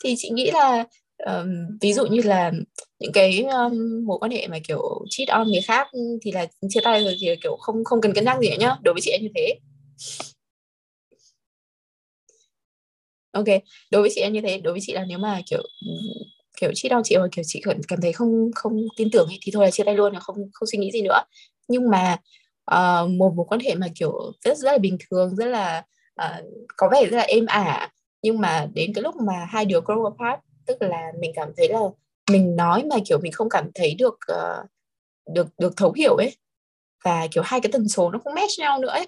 [0.04, 0.84] thì chị nghĩ là
[1.26, 1.48] um,
[1.80, 2.52] ví dụ như là
[2.98, 5.86] những cái um, mối quan hệ mà kiểu cheat on người khác
[6.22, 8.76] thì là chia tay rồi thì kiểu không không cần cân nhắc gì nữa nhá
[8.82, 9.54] đối với chị em như thế.
[13.32, 13.44] Ok
[13.90, 15.62] đối với chị em như thế đối với chị là nếu mà kiểu
[16.60, 19.64] kiểu cheat on chị mà kiểu chị cảm thấy không không tin tưởng thì thôi
[19.64, 21.18] là chia tay luôn là không không suy nghĩ gì nữa.
[21.68, 22.16] Nhưng mà
[22.74, 25.84] uh, một mối quan hệ mà kiểu rất rất là bình thường rất là
[26.22, 26.44] uh,
[26.76, 27.90] có vẻ rất là êm ả.
[28.22, 31.68] Nhưng mà đến cái lúc mà hai đứa grow apart tức là mình cảm thấy
[31.68, 31.80] là
[32.30, 34.66] mình nói mà kiểu mình không cảm thấy được uh,
[35.34, 36.36] được được thấu hiểu ấy.
[37.04, 39.06] Và kiểu hai cái tần số nó không match nhau nữa ấy.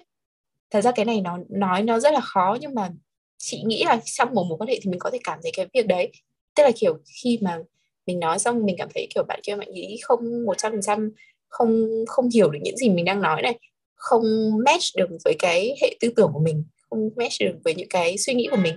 [0.71, 2.89] Thật ra cái này nó nói nó rất là khó nhưng mà
[3.37, 5.67] chị nghĩ là trong một mối quan hệ thì mình có thể cảm thấy cái
[5.73, 6.11] việc đấy.
[6.55, 7.59] Tức là kiểu khi mà
[8.05, 10.81] mình nói xong mình cảm thấy kiểu bạn kia bạn nghĩ không một trăm phần
[10.81, 11.11] trăm
[11.49, 13.59] không không hiểu được những gì mình đang nói này.
[13.95, 14.23] Không
[14.65, 18.17] match được với cái hệ tư tưởng của mình không match được với những cái
[18.17, 18.75] suy nghĩ của mình.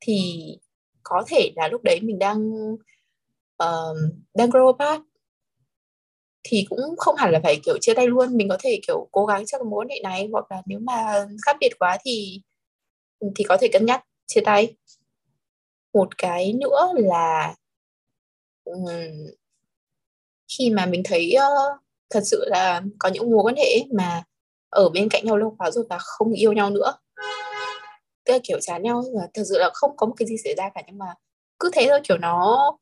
[0.00, 0.46] Thì
[1.02, 2.52] có thể là lúc đấy mình đang
[3.62, 3.96] uh,
[4.34, 5.02] đang grow apart
[6.44, 9.26] thì cũng không hẳn là phải kiểu chia tay luôn mình có thể kiểu cố
[9.26, 12.42] gắng cho mối quan hệ này hoặc là nếu mà khác biệt quá thì
[13.36, 14.76] thì có thể cân nhắc chia tay.
[15.92, 17.54] Một cái nữa là
[18.64, 18.86] um,
[20.58, 21.83] khi mà mình thấy uh,
[22.14, 24.22] thật sự là có những mối quan hệ mà
[24.70, 26.94] ở bên cạnh nhau lâu quá rồi và không yêu nhau nữa.
[28.24, 30.54] Tức là kiểu chán nhau và thật sự là không có một cái gì xảy
[30.54, 31.06] ra cả nhưng mà
[31.58, 32.76] cứ thế thôi kiểu nó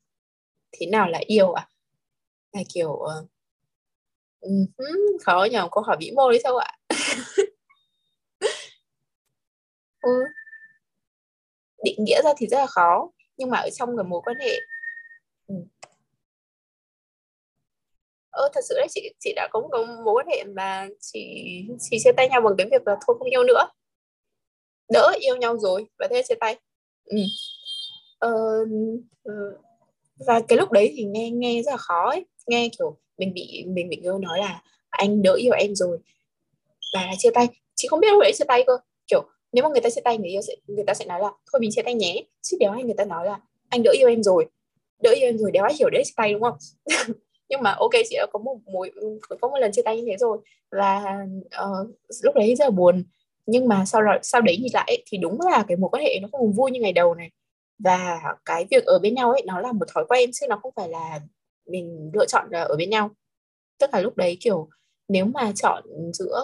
[0.72, 1.68] thế nào là yêu à?
[2.52, 3.28] Là kiểu uh,
[4.46, 6.78] uh, khó nhờ câu hỏi vĩ mô đấy sao ạ?
[10.02, 10.10] Ừ.
[11.84, 14.60] định nghĩa ra thì rất là khó nhưng mà ở trong cái mối quan hệ
[18.32, 19.68] ơ thật sự đấy chị chị đã có một
[20.04, 21.44] mối quan hệ mà chị
[21.80, 23.68] chị chia tay nhau bằng cái việc là thôi không yêu nữa.
[24.92, 26.56] Đỡ yêu nhau rồi và thế chia tay.
[27.04, 27.16] Ừ.
[28.18, 28.30] ờ,
[29.22, 29.32] ừ.
[30.26, 32.24] và cái lúc đấy thì nghe nghe rất là khó ấy.
[32.46, 35.98] Nghe kiểu mình bị mình bị yêu nói là anh đỡ yêu em rồi
[36.94, 37.48] và là chia tay.
[37.74, 38.78] Chị không biết lúc đấy chia tay cơ.
[39.06, 39.22] Kiểu
[39.52, 41.60] nếu mà người ta chia tay người yêu sẽ người ta sẽ nói là thôi
[41.60, 42.24] mình chia tay nhé.
[42.42, 44.46] Chứ đéo hay người ta nói là anh đỡ yêu em rồi.
[45.02, 46.56] Đỡ yêu em rồi đéo ai hiểu đấy chia tay đúng không?
[47.52, 48.90] nhưng mà ok chị đã có một mối
[49.40, 50.38] có một lần chia tay như thế rồi.
[50.70, 51.24] Và
[51.62, 51.88] uh,
[52.22, 53.04] lúc đấy rất là buồn.
[53.46, 56.18] Nhưng mà sau đó sau đấy nhìn lại thì đúng là cái mối quan hệ
[56.22, 57.30] nó không vui như ngày đầu này.
[57.78, 60.72] Và cái việc ở bên nhau ấy nó là một thói quen chứ nó không
[60.76, 61.20] phải là
[61.66, 63.10] mình lựa chọn là ở bên nhau.
[63.80, 64.68] Tức là lúc đấy kiểu
[65.08, 65.82] nếu mà chọn
[66.12, 66.42] giữa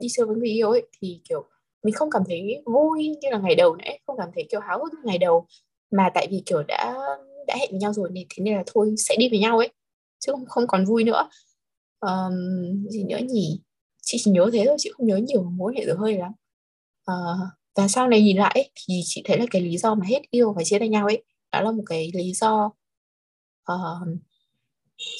[0.00, 1.44] đi chơi với người yêu ấy thì kiểu
[1.82, 4.78] mình không cảm thấy vui như là ngày đầu nữa không cảm thấy kiểu háo
[4.78, 5.46] hức như ngày đầu.
[5.90, 6.94] Mà tại vì kiểu đã
[7.46, 9.68] đã hẹn với nhau rồi nên thế nên là thôi sẽ đi với nhau ấy
[10.20, 11.28] chứ không, không còn vui nữa.
[12.00, 12.34] Um,
[12.88, 13.60] gì nữa nhỉ?
[14.02, 16.32] Chị chỉ nhớ thế thôi chị không nhớ nhiều mối hệ dở hơi lắm.
[17.10, 20.22] Uh, và sau này nhìn lại thì chị thấy là cái lý do mà hết
[20.30, 22.70] yêu và chia tay nhau ấy đó là một cái lý do
[23.72, 24.08] uh,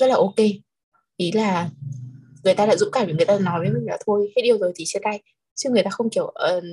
[0.00, 0.36] rất là ok.
[1.16, 1.70] Ý là
[2.44, 4.58] người ta đã dũng cảm để người ta nói với mình là thôi hết yêu
[4.58, 5.22] rồi thì chia tay.
[5.54, 6.64] Chứ người ta không kiểu uh,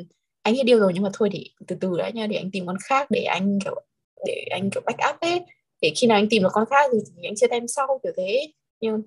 [0.41, 2.65] anh hết yêu rồi nhưng mà thôi để từ từ đã nha để anh tìm
[2.67, 3.75] con khác để anh kiểu
[4.25, 5.41] để anh kiểu back up ấy
[5.81, 8.53] để khi nào anh tìm được con khác thì anh chia tay sau kiểu thế.
[8.81, 9.01] Nhưng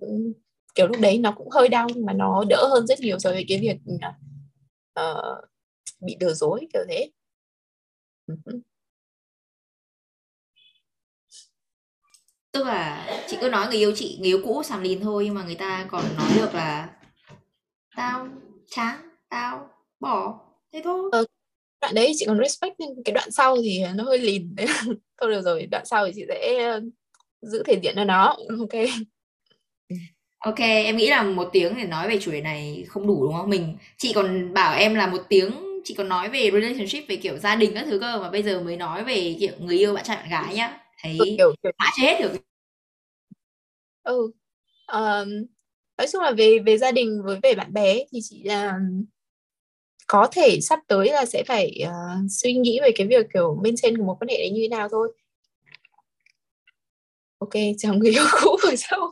[0.74, 3.30] kiểu lúc đấy nó cũng hơi đau nhưng mà nó đỡ hơn rất nhiều so
[3.30, 3.76] với cái việc
[5.00, 5.44] uh,
[6.00, 7.10] bị lừa dối kiểu thế.
[12.52, 15.34] Tức là chị cứ nói người yêu chị người yêu cũ sàm lìn thôi nhưng
[15.34, 16.96] mà người ta còn nói được là
[17.96, 18.28] tao
[18.66, 18.96] chán
[19.28, 20.40] tao bỏ.
[20.72, 21.08] Thế thôi.
[21.12, 21.24] Ờ,
[21.80, 24.54] đoạn đấy chị còn respect nhưng cái đoạn sau thì nó hơi lìn.
[25.20, 26.80] Thôi được rồi đoạn sau thì chị sẽ ờ,
[27.42, 28.36] giữ thể diện cho nó.
[28.58, 28.82] Ok.
[30.38, 33.32] Ok em nghĩ là một tiếng để nói về chủ đề này không đủ đúng
[33.32, 33.50] không?
[33.50, 35.50] Mình chị còn bảo em là một tiếng
[35.84, 38.60] chị còn nói về relationship về kiểu gia đình các thứ cơ mà bây giờ
[38.60, 40.78] mới nói về kiểu người yêu bạn trai bạn gái nhá.
[41.02, 41.72] Thấy ừ, kiểu, kiểu...
[41.78, 42.32] mãi chưa hết được
[44.02, 44.32] ừ
[44.92, 45.28] um,
[45.98, 48.78] nói chung là về về gia đình với về bạn bè thì chị là
[50.12, 53.74] có thể sắp tới là sẽ phải uh, suy nghĩ về cái việc kiểu bên
[53.76, 55.12] trên của một quan hệ đấy như thế nào thôi.
[57.38, 59.10] Ok chào người yêu cũ rồi sao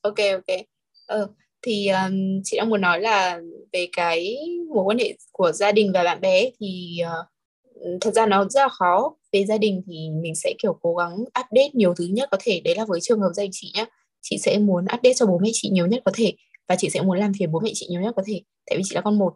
[0.00, 0.58] ok ok.
[1.06, 1.28] Ờ
[1.62, 3.40] thì um, chị đang muốn nói là
[3.72, 4.36] về cái
[4.74, 8.60] mối quan hệ của gia đình và bạn bè thì uh, thật ra nó rất
[8.60, 9.16] là khó.
[9.32, 12.60] Về gia đình thì mình sẽ kiểu cố gắng update nhiều thứ nhất có thể.
[12.64, 13.86] Đấy là với trường hợp gia đình chị nhá
[14.22, 16.32] chị sẽ muốn update cho bố mẹ chị nhiều nhất có thể
[16.68, 18.82] và chị sẽ muốn làm phiền bố mẹ chị nhiều nhất có thể tại vì
[18.86, 19.34] chị là con một.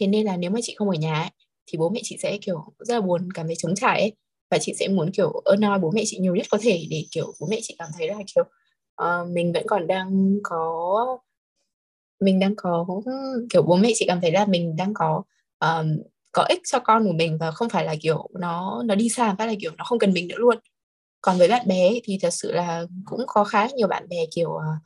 [0.00, 1.30] Thế nên là nếu mà chị không ở nhà ấy,
[1.66, 4.12] thì bố mẹ chị sẽ kiểu rất là buồn cảm thấy trống trải ấy.
[4.50, 7.04] Và chị sẽ muốn kiểu ơn noi bố mẹ chị nhiều nhất có thể để
[7.10, 8.44] kiểu bố mẹ chị cảm thấy là kiểu
[9.02, 11.18] uh, mình vẫn còn đang có
[12.20, 12.86] mình đang có
[13.50, 15.22] kiểu bố mẹ chị cảm thấy là mình đang có
[15.60, 15.98] um,
[16.32, 19.34] có ích cho con của mình và không phải là kiểu nó nó đi xa
[19.38, 20.56] phát là kiểu nó không cần mình nữa luôn
[21.20, 24.50] còn với bạn bè thì thật sự là cũng có khá nhiều bạn bè kiểu
[24.50, 24.82] uh,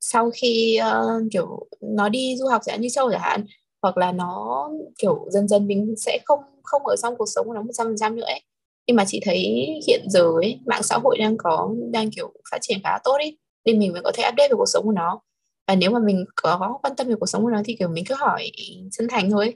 [0.00, 3.44] sau khi uh, kiểu nó đi du học sẽ như châu chẳng hạn
[3.82, 7.54] hoặc là nó kiểu dần dần mình sẽ không không ở trong cuộc sống của
[7.54, 8.42] nó một trăm phần trăm nữa ấy.
[8.86, 9.44] Nhưng mà chị thấy
[9.86, 13.38] hiện giờ ấy mạng xã hội đang có đang kiểu phát triển khá tốt ấy
[13.64, 15.20] nên mình mới có thể update về cuộc sống của nó.
[15.66, 18.04] Và nếu mà mình có quan tâm về cuộc sống của nó thì kiểu mình
[18.08, 18.50] cứ hỏi
[18.92, 19.54] chân thành thôi.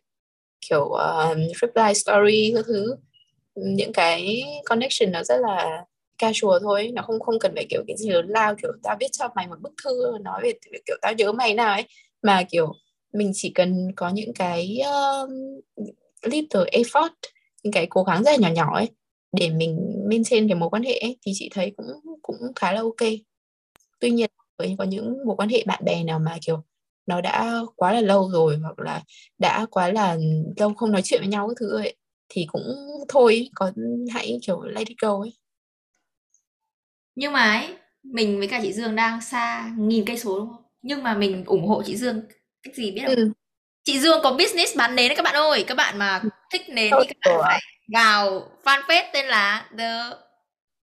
[0.68, 2.96] Kiểu uh, reply story các thứ.
[3.54, 5.84] Những cái connection nó rất là
[6.20, 9.08] casual thôi nó không không cần phải kiểu cái gì lớn lao kiểu tao viết
[9.12, 10.52] cho mày một bức thư nói về
[10.86, 11.84] kiểu tao nhớ mày nào ấy.
[12.22, 12.72] Mà kiểu
[13.12, 14.80] mình chỉ cần có những cái
[15.24, 15.30] uh,
[16.22, 17.10] little effort
[17.62, 18.88] những cái cố gắng rất là nhỏ nhỏ ấy
[19.32, 21.86] để mình maintain trên cái mối quan hệ ấy, thì chị thấy cũng
[22.22, 23.10] cũng khá là ok.
[24.00, 26.62] Tuy nhiên với có những mối quan hệ bạn bè nào mà kiểu
[27.06, 29.02] nó đã quá là lâu rồi hoặc là
[29.38, 30.18] đã quá là
[30.56, 31.96] lâu không nói chuyện với nhau cái thứ ấy
[32.28, 32.62] thì cũng
[33.08, 33.72] thôi có
[34.10, 35.32] hãy kiểu let it go ấy
[37.20, 37.68] nhưng mà ấy
[38.02, 40.62] mình với cả chị Dương đang xa nghìn cây số đúng không?
[40.82, 42.22] Nhưng mà mình ủng hộ chị Dương.
[42.62, 43.14] Cái gì biết không?
[43.14, 43.30] Ừ.
[43.84, 45.64] chị Dương có business bán nến đấy các bạn ơi.
[45.68, 46.20] Các bạn mà
[46.52, 47.60] thích nến thì các bạn phải
[47.94, 49.90] vào fanpage tên là the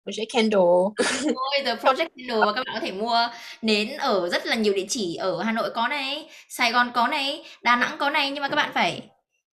[0.04, 3.28] Project Candle Thôi, The Project Candle và các bạn có thể mua
[3.62, 7.08] nến ở rất là nhiều địa chỉ ở Hà Nội có này, Sài Gòn có
[7.08, 8.30] này, Đà Nẵng có này.
[8.30, 9.02] Nhưng mà các bạn phải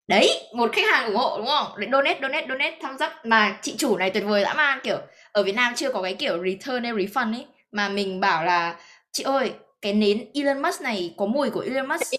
[0.08, 1.68] đấy một khách hàng ủng hộ đúng không?
[1.78, 4.98] Để donate donate donate tham gia mà chị chủ này tuyệt vời dã man kiểu
[5.32, 8.80] ở Việt Nam chưa có cái kiểu return hay refund ấy mà mình bảo là
[9.12, 9.52] chị ơi
[9.82, 12.14] cái nến Elon Musk này có mùi của Elon Musk.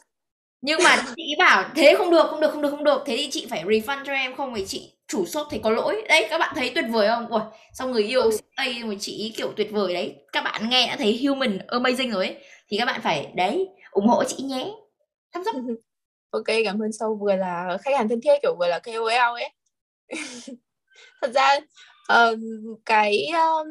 [0.63, 3.03] Nhưng mà chị bảo thế không được không được không được không được.
[3.07, 6.03] Thế thì chị phải refund cho em không thì chị chủ shop thấy có lỗi.
[6.09, 7.27] Đấy các bạn thấy tuyệt vời không?
[7.29, 7.41] Ui
[7.73, 8.31] xong người yêu ừ.
[8.57, 10.17] tây mà chị kiểu tuyệt vời đấy.
[10.33, 12.37] Các bạn nghe đã thấy human amazing rồi ấy.
[12.69, 14.71] Thì các bạn phải đấy ủng hộ chị nhé.
[15.33, 15.55] Thăm dốc
[16.31, 17.19] ok cảm ơn sâu.
[17.21, 19.51] Vừa là khách hàng thân thiết kiểu vừa là KOL ấy.
[21.23, 21.61] Thật ra
[22.11, 22.39] uh,
[22.87, 23.69] cái um,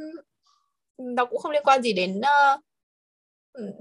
[1.15, 2.61] nó cũng không liên quan gì đến uh,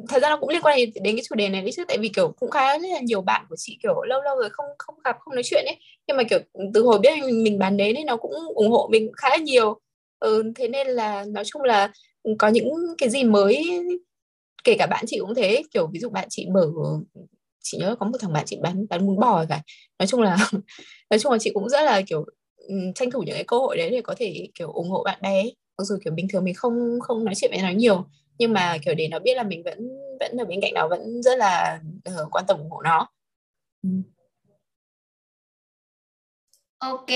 [0.09, 2.09] thật ra nó cũng liên quan đến cái chủ đề này đấy chứ tại vì
[2.09, 5.17] kiểu cũng khá là nhiều bạn của chị kiểu lâu lâu rồi không không gặp
[5.21, 5.77] không nói chuyện ấy.
[6.07, 6.39] Nhưng mà kiểu
[6.75, 9.37] từ hồi biết mình, mình bán đến nên nó cũng ủng hộ mình khá là
[9.37, 9.81] nhiều.
[10.19, 11.93] Ừ, thế nên là nói chung là
[12.39, 13.67] có những cái gì mới
[14.65, 15.63] kể cả bạn chị cũng thế.
[15.71, 16.71] Kiểu ví dụ bạn chị mở
[17.63, 19.61] chị nhớ có một thằng bạn chị bán bán bún bò phải
[19.99, 20.37] nói chung là
[21.11, 22.25] nói chung là chị cũng rất là kiểu
[22.95, 25.45] tranh thủ những cái cơ hội đấy để có thể kiểu ủng hộ bạn bè
[25.79, 28.05] mặc dù kiểu bình thường mình không không nói chuyện với nó nhiều
[28.39, 29.89] nhưng mà kiểu để nó biết là mình vẫn
[30.21, 33.09] vẫn ở bên cạnh nó vẫn rất là uh, quan tâm ủng hộ nó.
[36.79, 37.07] Ok,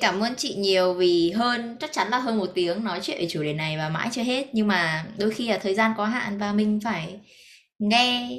[0.00, 3.26] cảm ơn chị nhiều vì hơn chắc chắn là hơn một tiếng nói chuyện về
[3.30, 6.04] chủ đề này và mãi chưa hết nhưng mà đôi khi là thời gian có
[6.04, 7.20] hạn và mình phải
[7.78, 8.38] nghe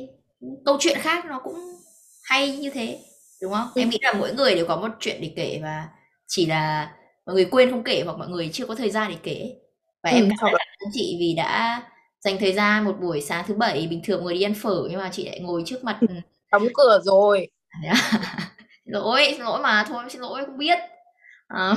[0.65, 1.55] câu chuyện khác nó cũng
[2.23, 2.99] hay như thế
[3.41, 3.67] đúng không?
[3.75, 3.81] Ừ.
[3.81, 5.87] Em nghĩ là mỗi người đều có một chuyện để kể và
[6.35, 6.91] chỉ là
[7.25, 9.55] mọi người quên không kể hoặc mọi người chưa có thời gian để kể.
[10.03, 11.83] Và ừ, em cảm ơn chị vì đã
[12.19, 14.99] dành thời gian một buổi sáng thứ bảy bình thường người đi ăn phở nhưng
[14.99, 15.99] mà chị lại ngồi trước mặt
[16.51, 17.47] đóng cửa rồi.
[18.85, 20.79] Lỗi xin lỗi mà thôi xin lỗi không biết.
[21.47, 21.75] À,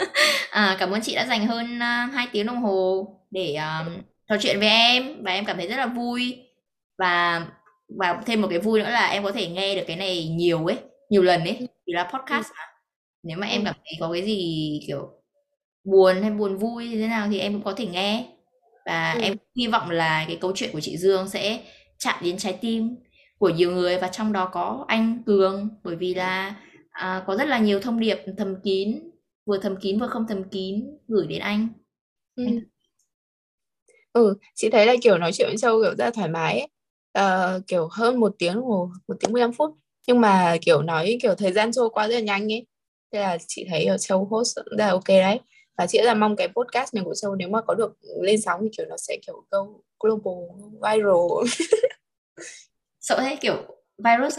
[0.50, 4.36] à, cảm ơn chị đã dành hơn uh, 2 tiếng đồng hồ để um, trò
[4.40, 6.38] chuyện với em và em cảm thấy rất là vui.
[6.98, 7.46] Và
[7.98, 10.66] và thêm một cái vui nữa là em có thể nghe được cái này nhiều
[10.66, 10.76] ấy
[11.10, 12.73] nhiều lần ấy vì là podcast mà
[13.24, 15.10] nếu mà em cảm thấy có cái gì kiểu
[15.84, 18.26] buồn hay buồn vui thế nào thì em cũng có thể nghe
[18.86, 19.20] và ừ.
[19.20, 21.60] em hy vọng là cái câu chuyện của chị Dương sẽ
[21.98, 22.96] chạm đến trái tim
[23.38, 26.56] của nhiều người và trong đó có anh Cường bởi vì là
[26.90, 29.10] à, có rất là nhiều thông điệp thầm kín
[29.46, 31.68] vừa thầm kín vừa không thầm kín gửi đến anh
[32.36, 32.44] ừ.
[34.12, 36.68] ừ chị thấy là kiểu nói chuyện với Châu kiểu rất là thoải mái ấy.
[37.18, 39.70] Uh, kiểu hơn một tiếng hồ một tiếng 15 phút
[40.06, 42.66] nhưng mà kiểu nói kiểu thời gian trôi qua rất là nhanh ấy
[43.14, 45.40] thế là chị thấy ở Châu host rất là ok đấy.
[45.78, 47.92] Và chị là mong cái podcast này của Châu nếu mà có được
[48.22, 49.66] lên sóng thì kiểu nó sẽ kiểu go
[50.00, 50.34] global
[50.82, 51.56] viral.
[53.00, 53.56] Sợ thế kiểu
[53.98, 54.38] virus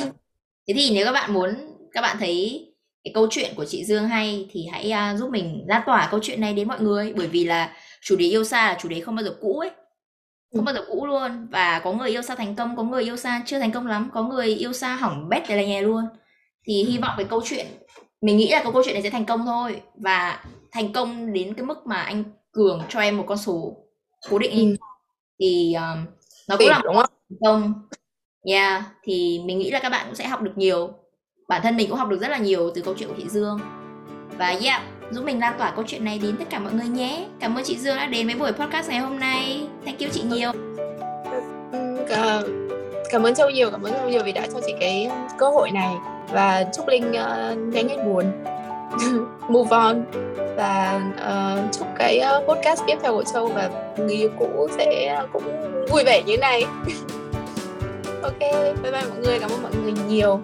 [0.67, 1.49] thế thì nếu các bạn muốn
[1.91, 2.65] các bạn thấy
[3.03, 6.19] cái câu chuyện của chị Dương hay thì hãy uh, giúp mình lan tỏa câu
[6.23, 7.13] chuyện này đến mọi người.
[7.17, 9.69] Bởi vì là chủ đề yêu xa là chủ đề không bao giờ cũ ấy.
[10.51, 10.63] Không ừ.
[10.65, 11.47] bao giờ cũ luôn.
[11.51, 14.09] Và có người yêu xa thành công có người yêu xa chưa thành công lắm.
[14.13, 16.03] Có người yêu xa hỏng bét là nhà luôn.
[16.67, 17.67] Thì hy vọng cái câu chuyện
[18.21, 19.81] mình nghĩ là cái câu chuyện này sẽ thành công thôi.
[19.95, 23.77] Và thành công đến cái mức mà anh cường cho em một con số
[24.29, 24.75] cố định ừ.
[25.39, 26.05] thì um,
[26.49, 26.95] nó cũng là không?
[26.95, 27.73] thành công.
[28.47, 30.89] Yeah thì mình nghĩ là các bạn cũng sẽ học được nhiều.
[31.47, 33.59] Bản thân mình cũng học được rất là nhiều từ câu chuyện của chị Dương.
[34.37, 37.27] Và yeah giúp mình lan tỏa câu chuyện này đến tất cả mọi người nhé.
[37.39, 39.67] Cảm ơn chị Dương đã đến với buổi podcast ngày hôm nay.
[39.85, 40.51] Thank you chị nhiều.
[42.09, 42.43] Cảm,
[43.11, 45.71] cảm ơn Châu nhiều cảm ơn Châu nhiều vì đã cho chị cái cơ hội
[45.71, 45.95] này
[46.31, 48.25] và chúc Linh uh, nhanh hết buồn.
[49.49, 50.03] Move on.
[50.57, 55.21] Và uh, chúc cái uh, podcast tiếp theo của Châu và người yêu cũ sẽ
[55.33, 55.43] cũng
[55.89, 56.65] vui vẻ như này.
[58.23, 58.39] Ok
[58.83, 59.39] bye bye mọi người.
[59.39, 60.39] Cảm ơn mọi người nhiều.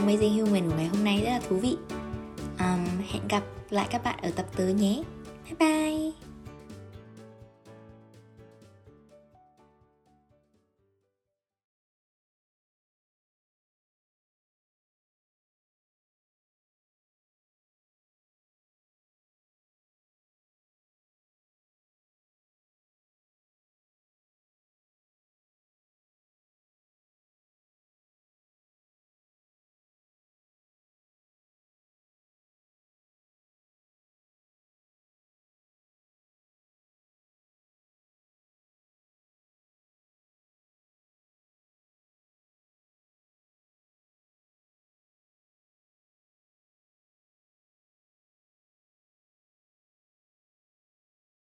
[0.00, 1.76] Amazing Human của ngày hôm nay rất là thú vị.
[2.58, 5.02] Um, hẹn gặp lại các bạn ở tập tới nhé.
[5.44, 5.79] Bye bye.